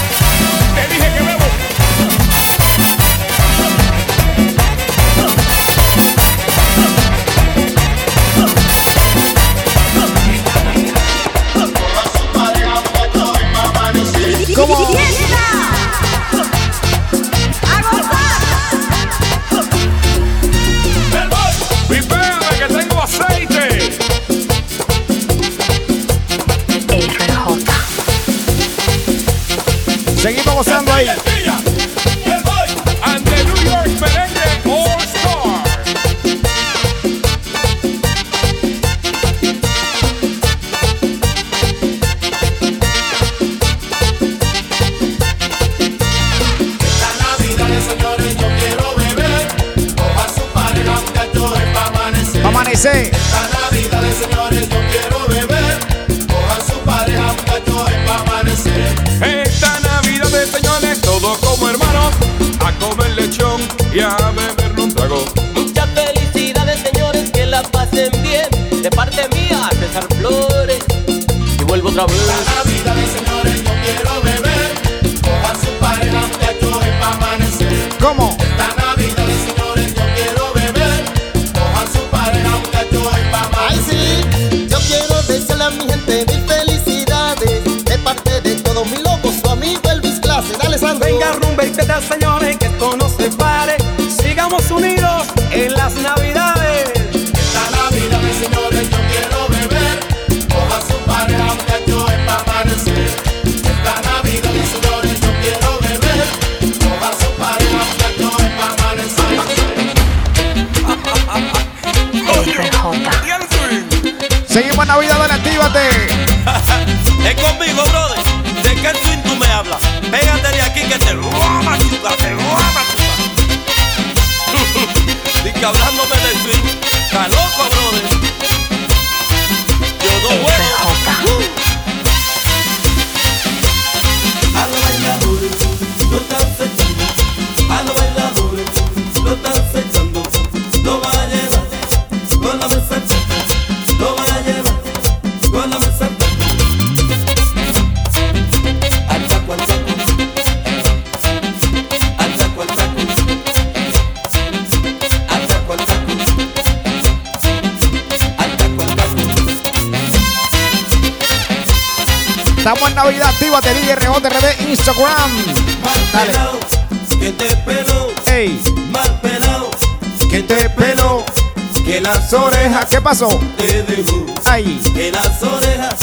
[173.12, 173.28] paso.
[173.58, 174.26] Te dejo.
[174.46, 174.80] Ahí.
[174.96, 175.96] Que las orejas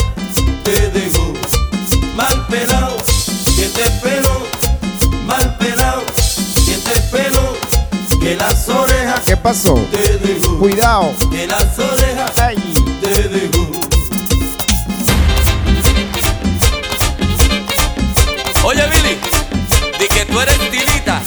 [0.62, 1.32] te dejo.
[2.14, 2.96] Mal pelado.
[3.56, 4.46] Que te pelo.
[5.24, 6.02] Mal pelado.
[6.66, 7.56] Que te pelo.
[8.20, 9.20] Que las orejas.
[9.24, 9.74] ¿Qué pasó?
[9.90, 10.58] Te dejo.
[10.58, 11.14] Cuidado.
[11.30, 12.38] Que las orejas.
[12.40, 12.74] Ahí.
[13.00, 13.70] Te dejo.
[18.64, 19.16] Oye, Billy.
[19.98, 21.22] Di que tú eres tilita.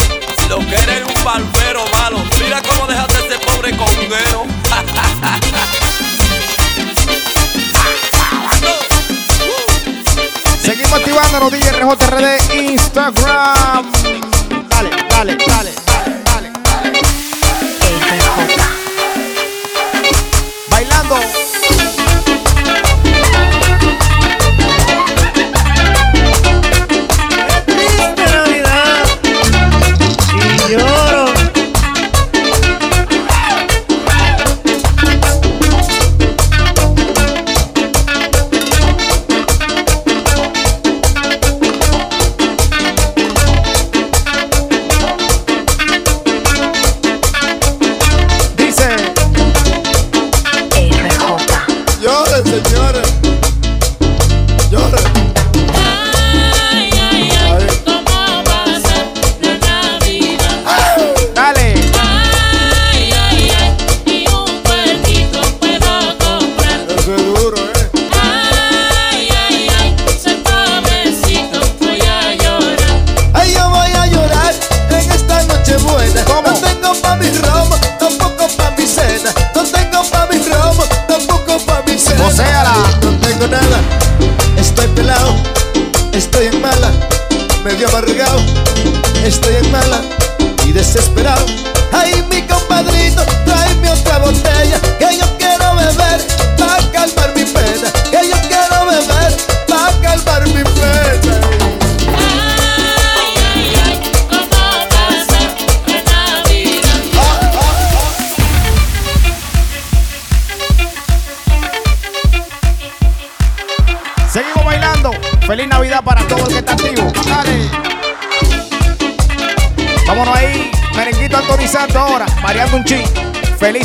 [0.47, 2.19] Lo que eres un barbero malo.
[2.39, 4.45] Mira cómo dejaste a ese pobre conguero.
[11.31, 13.89] Escándalo DJ RJRD Instagram.
[14.67, 15.80] Dale, dale, dale.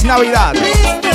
[0.06, 1.05] Navidad.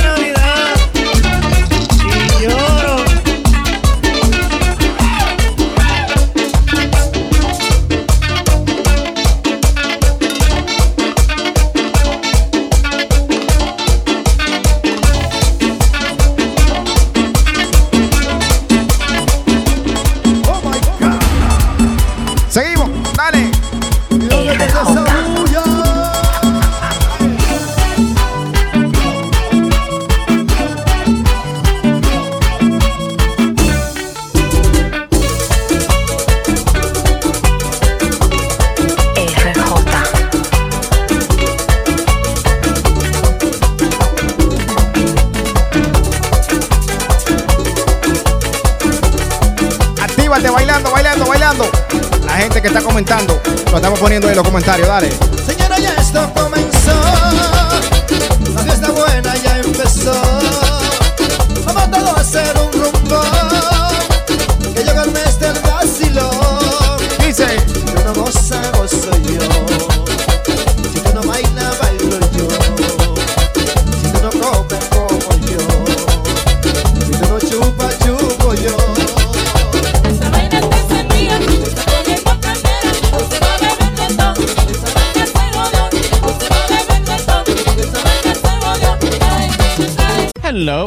[54.12, 55.31] Poniendo en los comentarios, dale.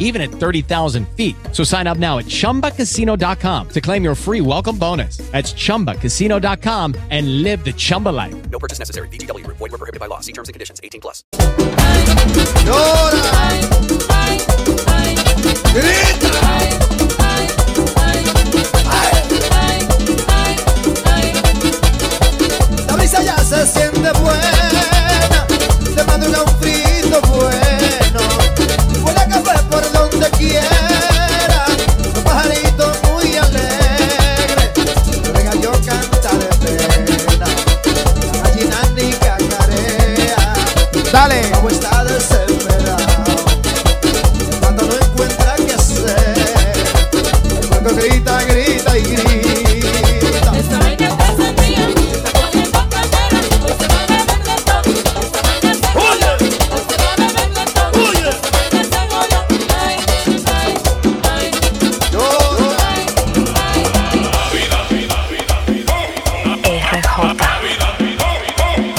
[0.00, 1.36] even at 30,000 feet.
[1.52, 5.18] So sign up now at ChumbaCasino.com to claim your free welcome bonus.
[5.30, 8.50] That's ChumbaCasino.com and live the Chumba life.
[8.50, 9.06] No purchase necessary.
[9.08, 9.58] VGW Group.
[9.58, 10.18] Void were prohibited by law.
[10.18, 10.80] See terms and conditions.
[10.82, 11.24] 18 plus.
[22.86, 25.46] La brisa ya se siente buena,
[25.94, 27.69] de madruga un frito bueno.
[41.20, 41.42] Dale.
[41.68, 43.34] Está desesperado,
[44.58, 46.72] cuando no encuentra qué hacer.
[47.68, 49.30] Puerco grita, grita y grita.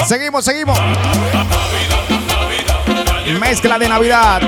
[0.07, 0.77] Seguimos, seguimos.
[3.51, 4.41] Mezcla de Navidad.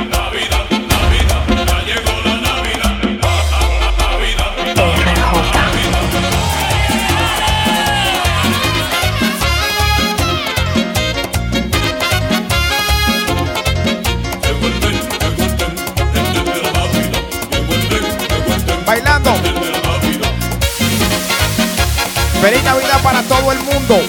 [18.86, 19.34] Bailando.
[22.42, 24.00] Feliz Navidad para todo el mundo.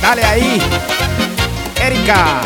[0.00, 0.58] Dale ahí.
[1.82, 2.40] Erika.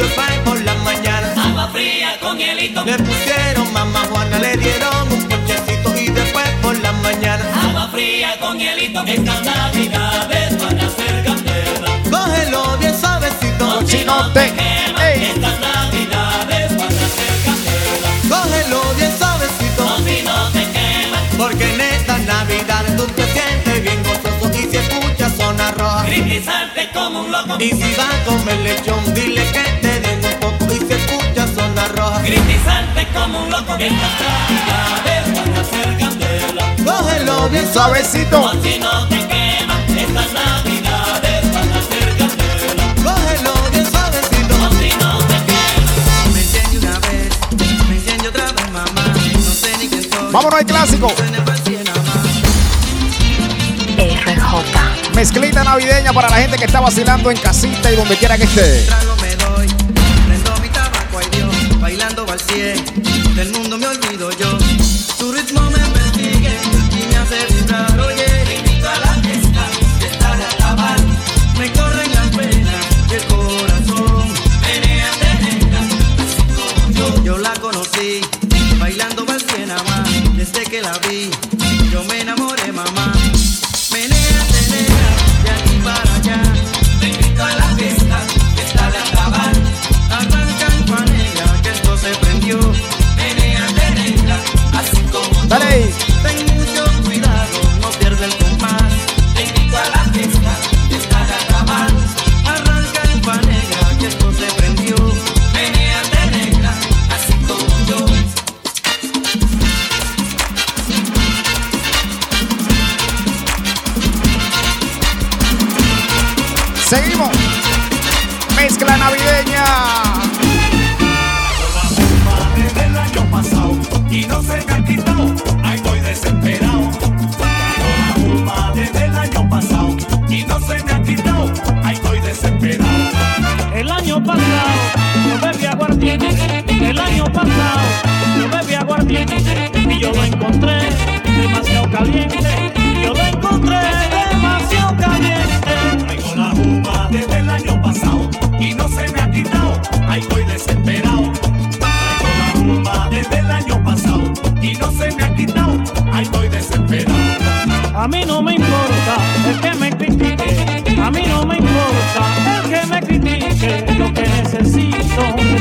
[0.00, 2.84] Traguito y después por la mañana Agua fría con hielito.
[2.84, 8.38] le pusieron mamá Juana, le dieron un ponchecito y después por la mañana Agua fría
[8.40, 9.04] con hielito.
[9.06, 11.90] Estas navidades van a ser candela.
[12.10, 13.86] cógelo bien suavecito.
[13.86, 15.10] Si no te quema.
[15.10, 18.10] Estas navidades van a ser candela.
[18.28, 19.84] Cógelo bien suavecito.
[20.04, 21.18] Si no te quema.
[21.36, 25.09] Porque en esta Navidad tú te sientes bien gozoso y si escuchas
[25.40, 26.04] zona roja.
[26.04, 27.56] Gritizarte como un loco.
[27.58, 31.50] Y si vas a comer lechón, dile que te den un poco y si escuchas
[31.54, 32.22] zona roja.
[32.22, 33.72] Gritizarte como un loco.
[33.78, 36.64] Estas navidades van a ser candela.
[36.84, 38.52] Cógelo bien suavecito.
[38.62, 39.76] Si no te quema.
[40.04, 42.84] Estas navidades van a ser candela.
[43.06, 44.54] Cógelo bien suavecito.
[44.78, 45.92] Si no te quema.
[46.34, 47.28] Me enciende una vez,
[47.88, 49.04] me enciende otra vez, mamá.
[49.34, 50.32] No sé ni quién soy.
[50.32, 51.14] Vámonos al clásico.
[55.20, 58.86] Mezclita navideña para la gente que está vacilando en casita y donde quiera que esté.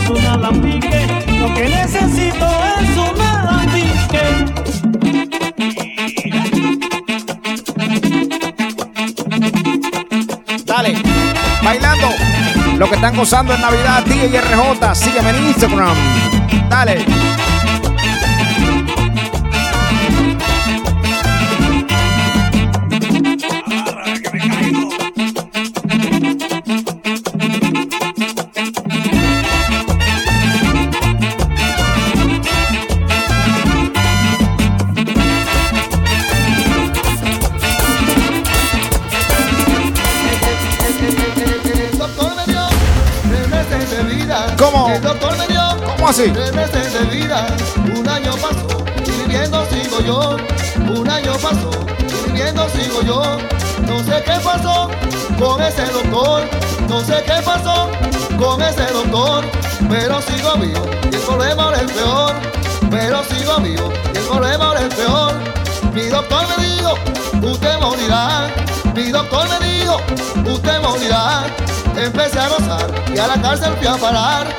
[0.09, 0.25] Un
[1.39, 2.47] lo que necesito
[2.79, 4.25] es un alambique.
[10.65, 10.95] Dale,
[11.63, 12.07] bailando.
[12.77, 14.95] Lo que están gozando en Navidad, DJ.
[14.95, 15.95] Sígueme en Instagram.
[16.69, 17.38] Dale.
[46.09, 46.31] ¿Cómo así?
[46.31, 47.45] tres meses de vida.
[47.95, 50.37] Un año pasó viviendo sigo yo.
[50.91, 51.69] Un año pasó
[52.25, 53.37] viviendo sigo yo.
[53.85, 54.89] No sé qué pasó
[55.37, 56.49] con ese doctor.
[56.89, 57.91] No sé qué pasó
[58.39, 59.45] con ese doctor.
[59.87, 62.33] Pero sigo vivo y el problema es peor.
[62.89, 65.33] Pero sigo vivo y el problema es peor.
[65.93, 66.93] Mi doctor me dijo,
[67.51, 68.47] usted morirá.
[68.95, 69.97] Mi doctor me dijo,
[70.43, 71.45] usted morirá.
[71.95, 74.58] Empecé a gozar y a la cárcel fui a parar.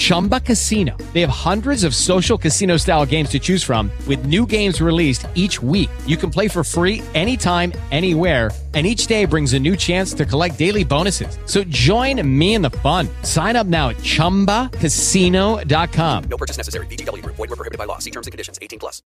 [0.00, 0.96] Chumba Casino.
[1.12, 5.26] They have hundreds of social casino style games to choose from, with new games released
[5.34, 5.90] each week.
[6.06, 8.50] You can play for free anytime, anywhere.
[8.72, 11.36] And each day brings a new chance to collect daily bonuses.
[11.44, 13.08] So join me in the fun.
[13.24, 16.24] Sign up now at chumbacasino.com.
[16.30, 16.86] No purchase necessary.
[16.86, 17.34] VGW Group.
[17.36, 17.98] Void were prohibited by law.
[17.98, 18.60] See terms and conditions.
[18.62, 19.02] 18 plus.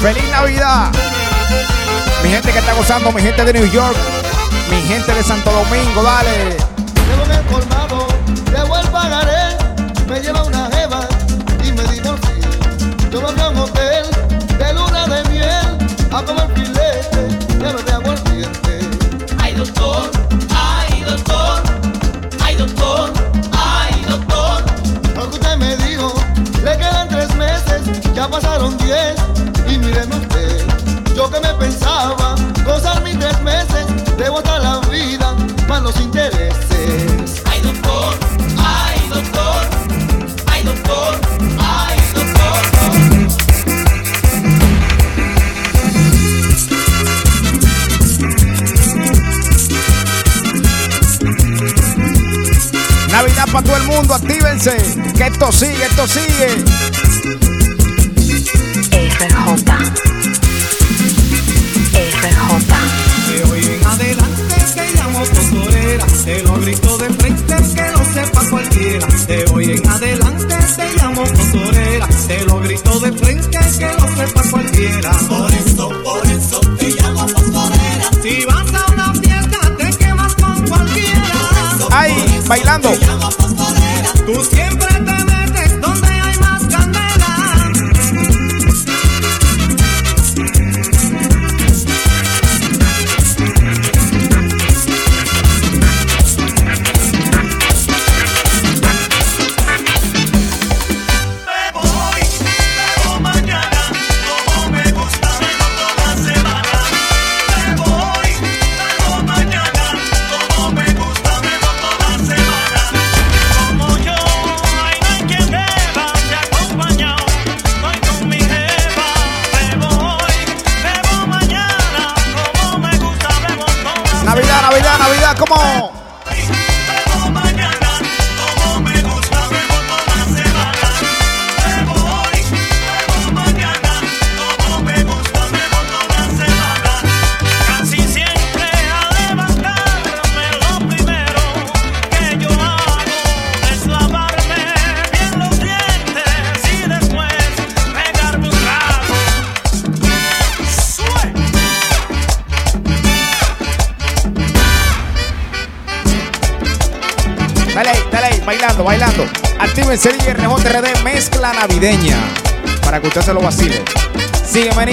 [0.00, 0.90] ¡Feliz Navidad!
[2.22, 3.96] Mi gente que está gozando, mi gente de New York,
[4.70, 6.56] mi gente de Santo Domingo, dale.
[7.06, 8.06] Llevo colmado,
[10.08, 10.59] me lleva una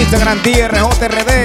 [0.07, 1.36] Instagram DRJRD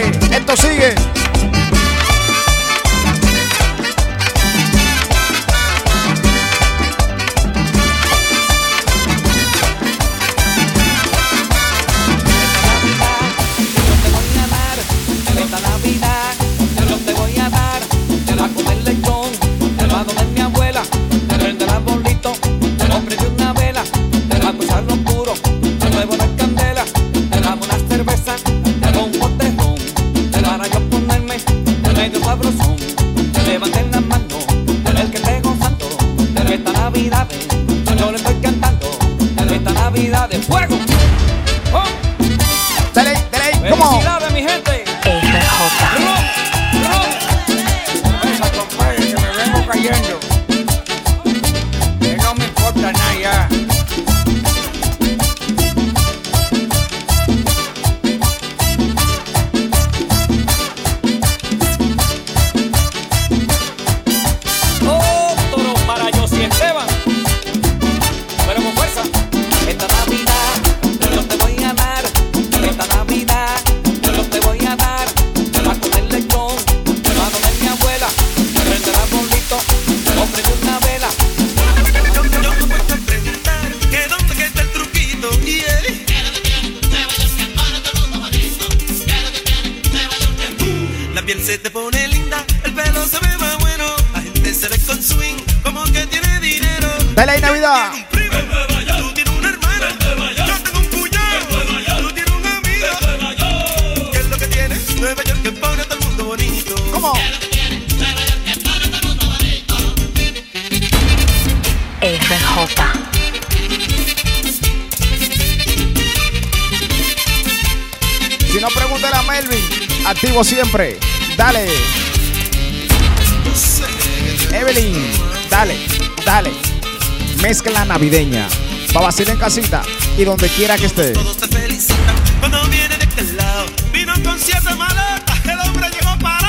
[128.13, 128.49] navideña.
[128.93, 129.83] Para vacilar en casita
[130.19, 131.15] y donde quiera que esté.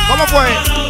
[0.10, 0.83] ¿Cómo fue?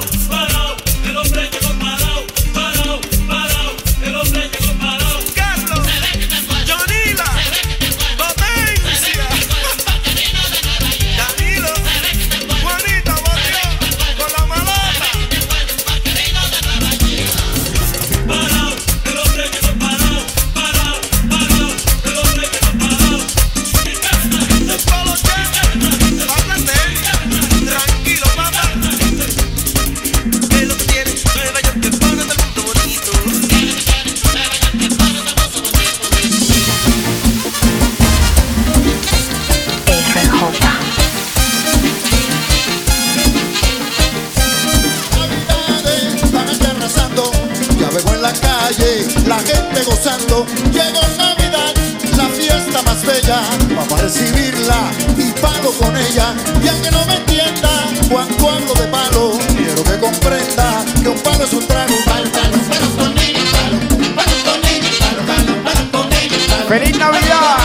[66.69, 67.57] ¡Feliz Navidad!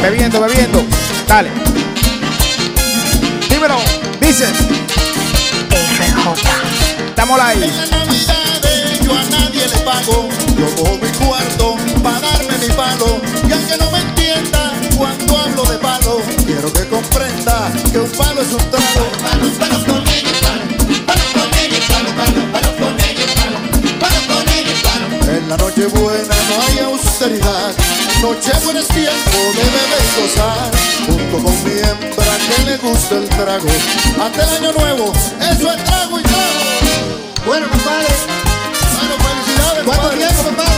[0.00, 0.84] Bebiendo, bebiendo.
[1.26, 1.50] Dale.
[3.50, 3.78] Dímelo,
[4.20, 4.52] dices.
[5.68, 6.34] FJ.
[7.08, 7.64] Estamos ahí.
[7.64, 8.36] En la Navidad
[9.02, 10.28] yo a nadie le pago.
[10.56, 13.20] Yo cojo mi cuarto para darme mi palo.
[13.48, 18.40] Y aunque no me entienda cuando hablo de palo, quiero que comprenda que un palo
[18.40, 19.10] es un trago.
[19.20, 20.02] Palos, palos, palos,
[25.28, 27.74] en la noche buena no hay austeridad,
[28.20, 30.70] noche buena es tiempo de beber y gozar,
[31.06, 33.68] junto con mi hembra que le gusta el trago,
[34.22, 36.60] hasta el año nuevo, eso es trago y trago.
[37.46, 38.06] Bueno, compadre,
[38.98, 40.71] bueno, felicidades, ¿cuánto tiempo, compadre?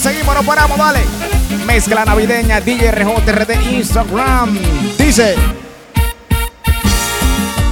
[0.00, 1.00] seguimos, seguimos, no paramos, dale.
[1.66, 2.90] Mezcla navideña, DJ
[3.72, 4.58] Instagram.
[4.98, 5.36] Dice.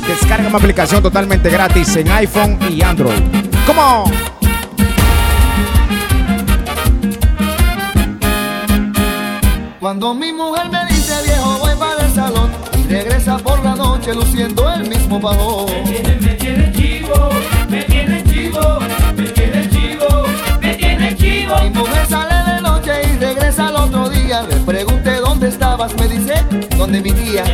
[0.07, 3.21] Descarga mi aplicación totalmente gratis en iPhone y Android.
[3.67, 4.05] ¡Cómo!
[9.81, 14.15] Cuando mi mujer me dice viejo voy para el salón y regresa por la noche
[14.15, 15.71] luciendo el mismo pavor.
[15.71, 17.31] Me tiene, me tiene chivo,
[17.69, 18.88] me tiene chivo.
[21.49, 24.43] Mi mujer sale de noche y regresa al otro día.
[24.43, 26.35] Le pregunté dónde estabas, me dice,
[26.77, 27.45] ¿dónde mi tía?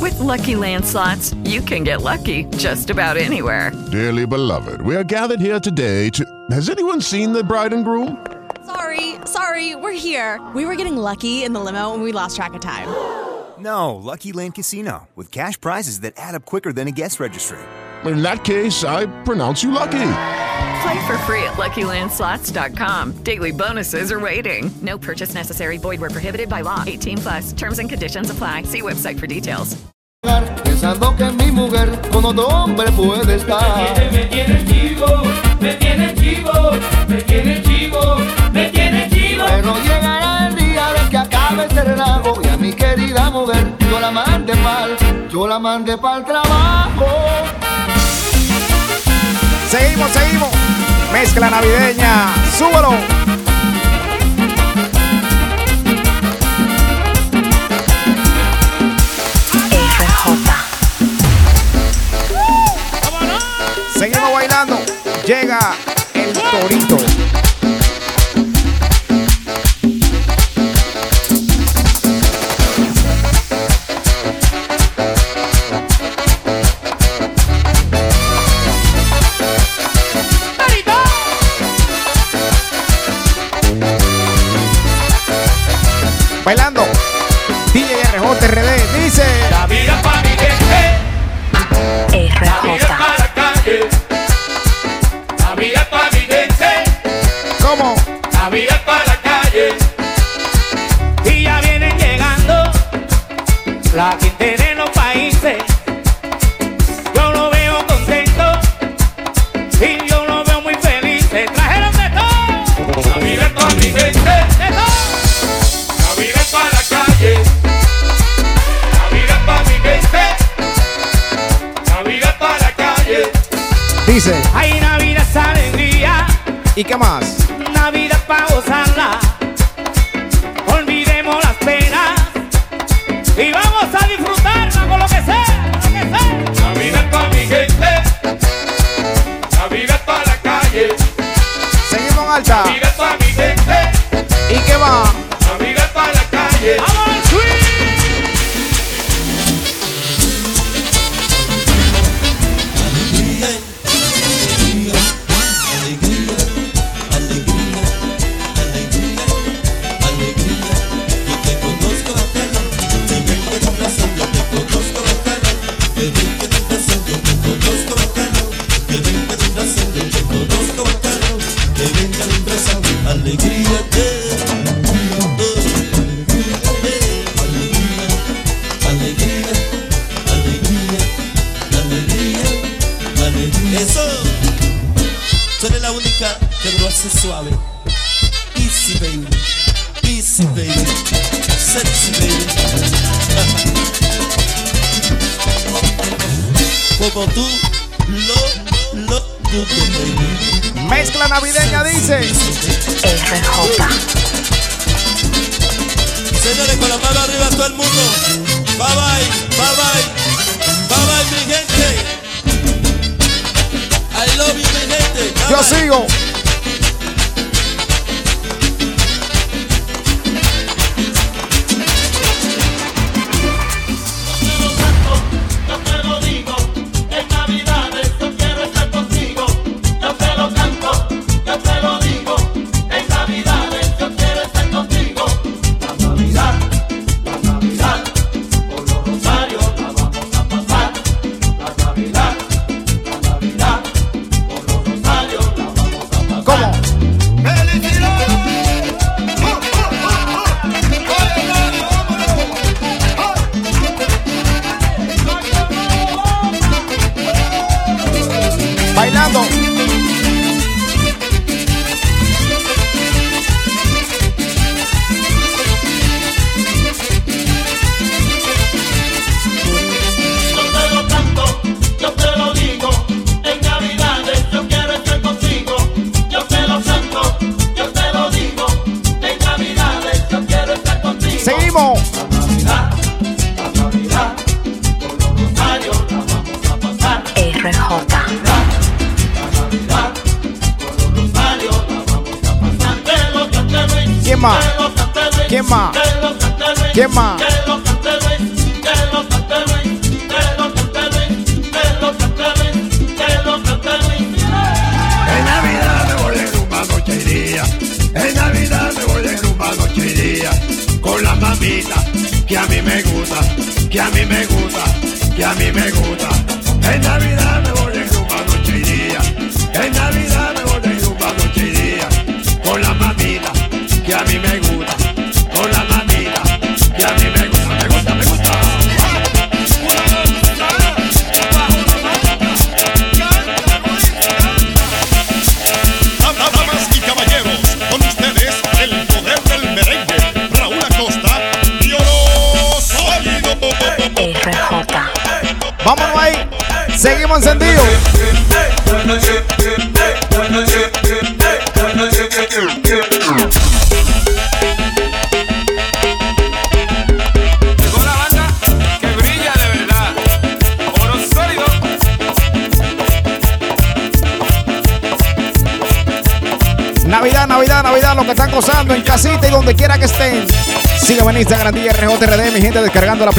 [0.00, 3.72] With lucky landslots, you can get lucky just about anywhere.
[3.90, 6.24] Dearly beloved, we are gathered here today to.
[6.50, 8.18] Has anyone seen the bride and groom?
[8.66, 10.40] Sorry, sorry, we're here.
[10.54, 12.88] We were getting lucky in the limo and we lost track of time.
[13.62, 17.60] No, Lucky Land Casino, with cash prizes that add up quicker than a guest registry.
[18.04, 20.08] In that case, I pronounce you lucky.
[20.82, 23.22] Play for free at LuckyLandSlots.com.
[23.22, 24.68] Daily bonuses are waiting.
[24.82, 25.78] No purchase necessary.
[25.78, 26.82] Void where prohibited by law.
[26.84, 27.52] 18 plus.
[27.52, 28.64] Terms and conditions apply.
[28.64, 29.76] See website for details.
[30.64, 33.94] Pensando que mi mujer con otro hombre puede estar.
[34.12, 35.22] Me tiene chivo,
[35.60, 36.72] me tiene chivo,
[37.08, 38.16] me tiene chivo,
[38.52, 39.44] me tiene chivo.
[39.46, 40.41] Pero llegará
[41.84, 44.96] relajo y a mi querida mujer yo la mandé mal,
[45.30, 47.06] yo la mandé para el trabajo.
[49.70, 50.50] Seguimos, seguimos.
[51.12, 52.26] Mezcla navideña.
[52.56, 52.92] Súbelo.
[63.94, 64.78] Seguimos bailando.
[65.26, 65.74] Llega
[66.14, 67.11] el torito.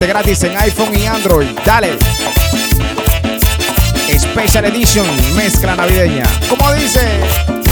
[0.00, 1.46] De Gratis en iPhone y Android.
[1.64, 1.96] Dale.
[4.18, 5.06] Special Edition,
[5.36, 6.24] mezcla navideña.
[6.48, 7.63] Como dice?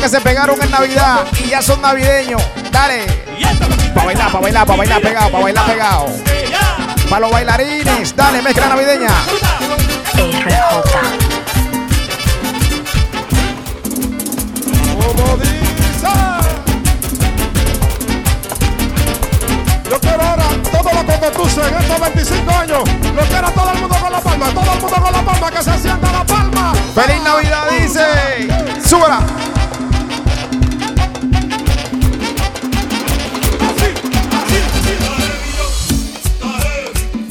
[0.00, 2.42] que se pegaron en Navidad y ya son navideños.
[2.72, 3.04] Dale.
[3.94, 6.06] Pa' bailar, pa' bailar, pa' bailar pegado, pa' bailar pegado.
[7.10, 9.10] Pa' los bailarines, dale, mezcla navideña.
[14.96, 16.08] Como dice.
[19.90, 22.84] Yo quiero ahora todo lo que conduce en estos 25 años.
[23.14, 25.50] Lo quiero a todo el mundo con la palma, todo el mundo con la palma,
[25.50, 26.72] que se sienta la palma.
[26.94, 27.68] ¡Feliz Navidad!
[27.70, 28.88] Dice.
[28.88, 29.39] ¡Súbela!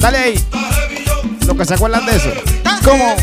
[0.00, 0.44] Dale ahí.
[1.46, 2.30] Los que se acuerdan de eso.
[2.84, 3.16] ¿Cómo?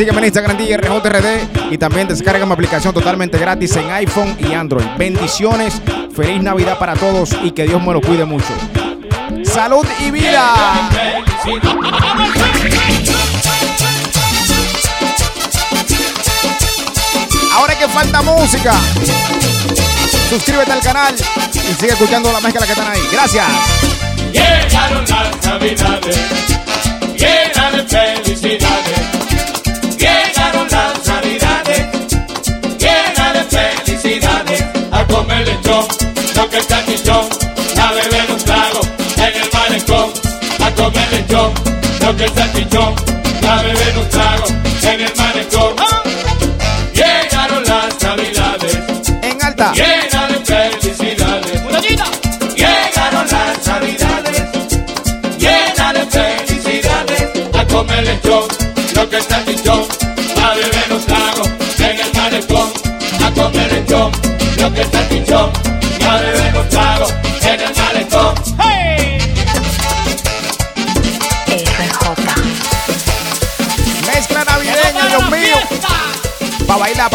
[0.00, 4.86] Sígueme en Instagram DJRJRD y también descarga mi aplicación totalmente gratis en iPhone y Android.
[4.96, 5.82] Bendiciones,
[6.16, 8.48] feliz Navidad para todos y que Dios me lo cuide mucho.
[9.44, 10.88] Salud y vida.
[17.52, 18.72] Ahora que falta música.
[20.30, 21.14] Suscríbete al canal
[21.52, 23.02] y sigue escuchando la mezcla que están ahí.
[23.12, 23.46] Gracias.
[24.32, 26.18] Llegaron las navidades,
[27.18, 28.99] llenas de felicidades.
[35.44, 35.86] Lechón,
[36.36, 37.26] lo que está chichón,
[37.80, 38.80] a beber un trago
[39.16, 40.12] en el malecón.
[40.62, 41.52] A comer lechón,
[42.00, 42.94] lo que está chichón,
[43.48, 44.44] a beber un trago
[44.82, 45.74] en el malecón.
[46.94, 48.78] Llegaron las navidades,
[49.22, 49.72] En alta.
[49.72, 51.62] llenas de felicidades.
[52.56, 54.42] Llegaron las navidades,
[55.38, 57.54] llenas de felicidades.
[57.58, 58.44] A comer lechón,
[58.94, 59.84] lo que está chichón,
[60.42, 61.44] a beber un trago
[61.78, 62.72] en el malecón.
[63.24, 64.12] A comer lechón,
[64.58, 64.99] lo que está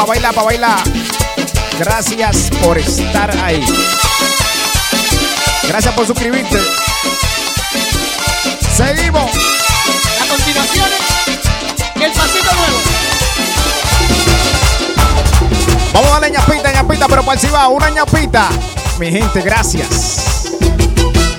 [0.06, 0.84] Pa' bailar, pa' bailar.
[1.80, 3.66] Gracias por estar ahí.
[5.68, 6.60] Gracias por suscribirte.
[8.78, 9.32] Seguimos.
[10.22, 10.90] A continuación,
[11.96, 12.78] el pasito nuevo.
[15.92, 18.50] Vamos a darle ñapita, ñapita, pero para el Cibao, una ñapita.
[19.00, 20.52] Mi gente, gracias.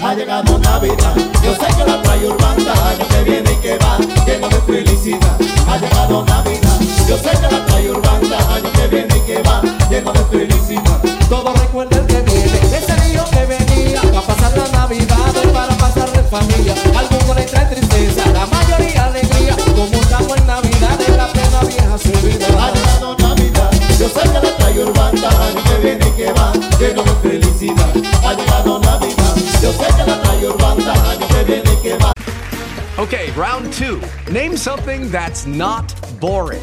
[0.02, 1.14] Ha llegado Navidad,
[1.44, 5.38] yo sé que la trae Urbanda, año que viene y que va, lleno de felicidad.
[5.68, 6.65] Ha llegado Navidad,
[7.08, 11.00] yo sé que la trae Urbanda, año que viene y que va, lleno de felicidad.
[11.28, 16.08] Todo recuerda el que viene, ese niño que venía a pasar la Navidad para pasar
[16.14, 16.74] en familia.
[16.96, 19.56] Algunos le trae tristeza, la mayoría alegría.
[19.74, 22.46] Como estamos en Navidad, en la plena vieja se olvida.
[22.46, 26.52] Ha llegado Navidad, yo sé que la trae Urbanda, año que viene y que va,
[26.78, 27.90] lleno de felicidad.
[28.24, 32.12] Ha llegado Navidad, yo sé que la trae Urbanda, año que viene y que va.
[32.98, 34.00] Okay, round two.
[34.32, 36.62] Name something that's not boring.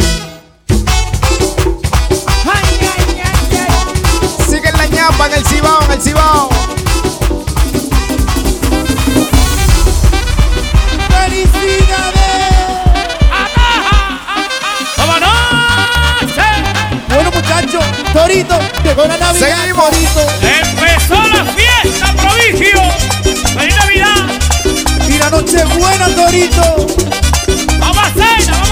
[5.01, 6.49] Ñapa en el Cibao, en el Cibao.
[17.07, 17.83] Bueno, muchachos,
[18.13, 19.57] Torito, llegó la Navidad.
[19.57, 19.89] Seguimos.
[19.89, 20.21] Torito.
[20.41, 22.81] Empezó la fiesta, prodigio.
[23.57, 24.27] ¡Feliz Navidad!
[25.09, 26.87] Y la noche buena, Torito.
[27.79, 28.70] ¡Vamos a cena, vamos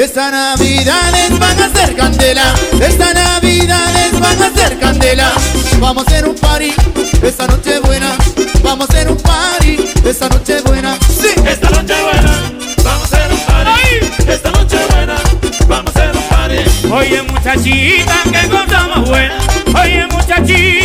[0.00, 2.54] Esta Navidades van a ser candela.
[2.80, 5.30] Esta Navidades van a ser candela.
[5.78, 6.72] Vamos a hacer un party
[7.22, 8.16] esta noche buena.
[8.62, 10.96] Vamos a hacer un party esta noche buena.
[11.06, 12.32] Sí, Esta noche buena,
[12.82, 14.30] vamos a hacer un party.
[14.32, 15.16] Esta noche buena,
[15.68, 16.88] vamos a hacer un party.
[16.90, 19.38] Oye, muchachita, que cosa más buena.
[19.82, 20.79] Oye, muchachita,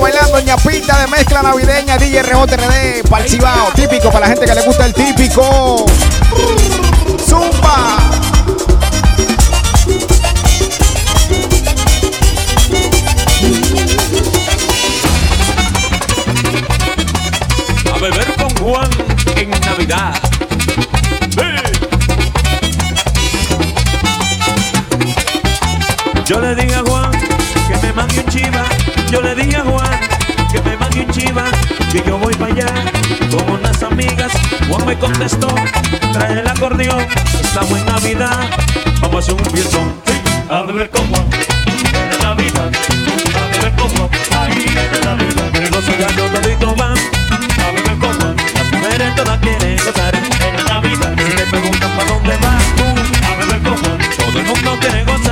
[0.00, 4.54] bailando, bailando, ñapita de mezcla navideña, DJ Rebote RD, palcibao, típico para la gente que
[4.54, 5.86] le gusta el típico.
[7.26, 7.98] Zumba.
[17.92, 18.90] A beber con Juan
[19.36, 20.14] en Navidad.
[26.26, 27.10] Yo le dije a Juan
[27.68, 28.64] que me mande un chiva.
[29.10, 29.83] Yo le dije a Juan
[31.24, 31.44] chiva.
[31.92, 32.66] Que yo voy para allá
[33.30, 34.32] con unas amigas.
[34.68, 35.48] Juan me contestó,
[36.12, 37.06] trae el acordeón.
[37.40, 38.50] Estamos en Navidad,
[39.00, 39.92] vamos a hacer un fiestón.
[40.06, 40.14] Sí,
[40.48, 41.24] a beber con Juan.
[42.12, 44.08] En Navidad, a beber con Juan.
[44.38, 45.70] Ahí en Navidad.
[45.70, 48.36] Los cigarros toditos van a beber con Juan.
[48.54, 51.14] Las mujeres todas quieren gozar en Navidad.
[51.16, 52.84] Si te preguntan para dónde vas tú,
[53.26, 53.98] a beber con Juan.
[54.18, 55.23] Todo el mundo quiere gozar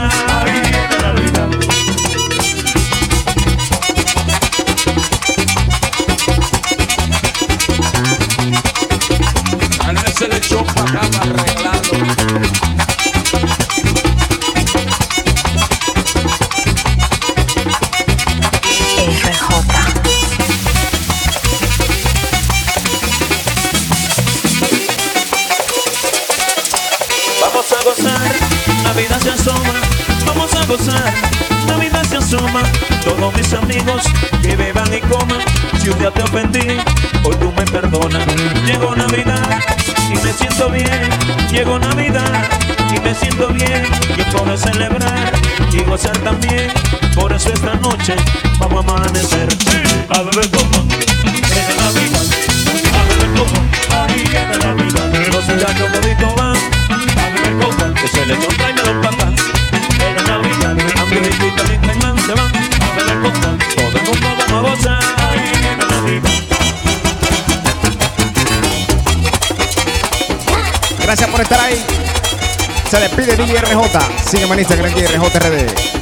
[10.53, 11.72] Echó para acá
[73.53, 74.25] despide DJ RJ.
[74.25, 76.02] Sígueme en Instagram DJ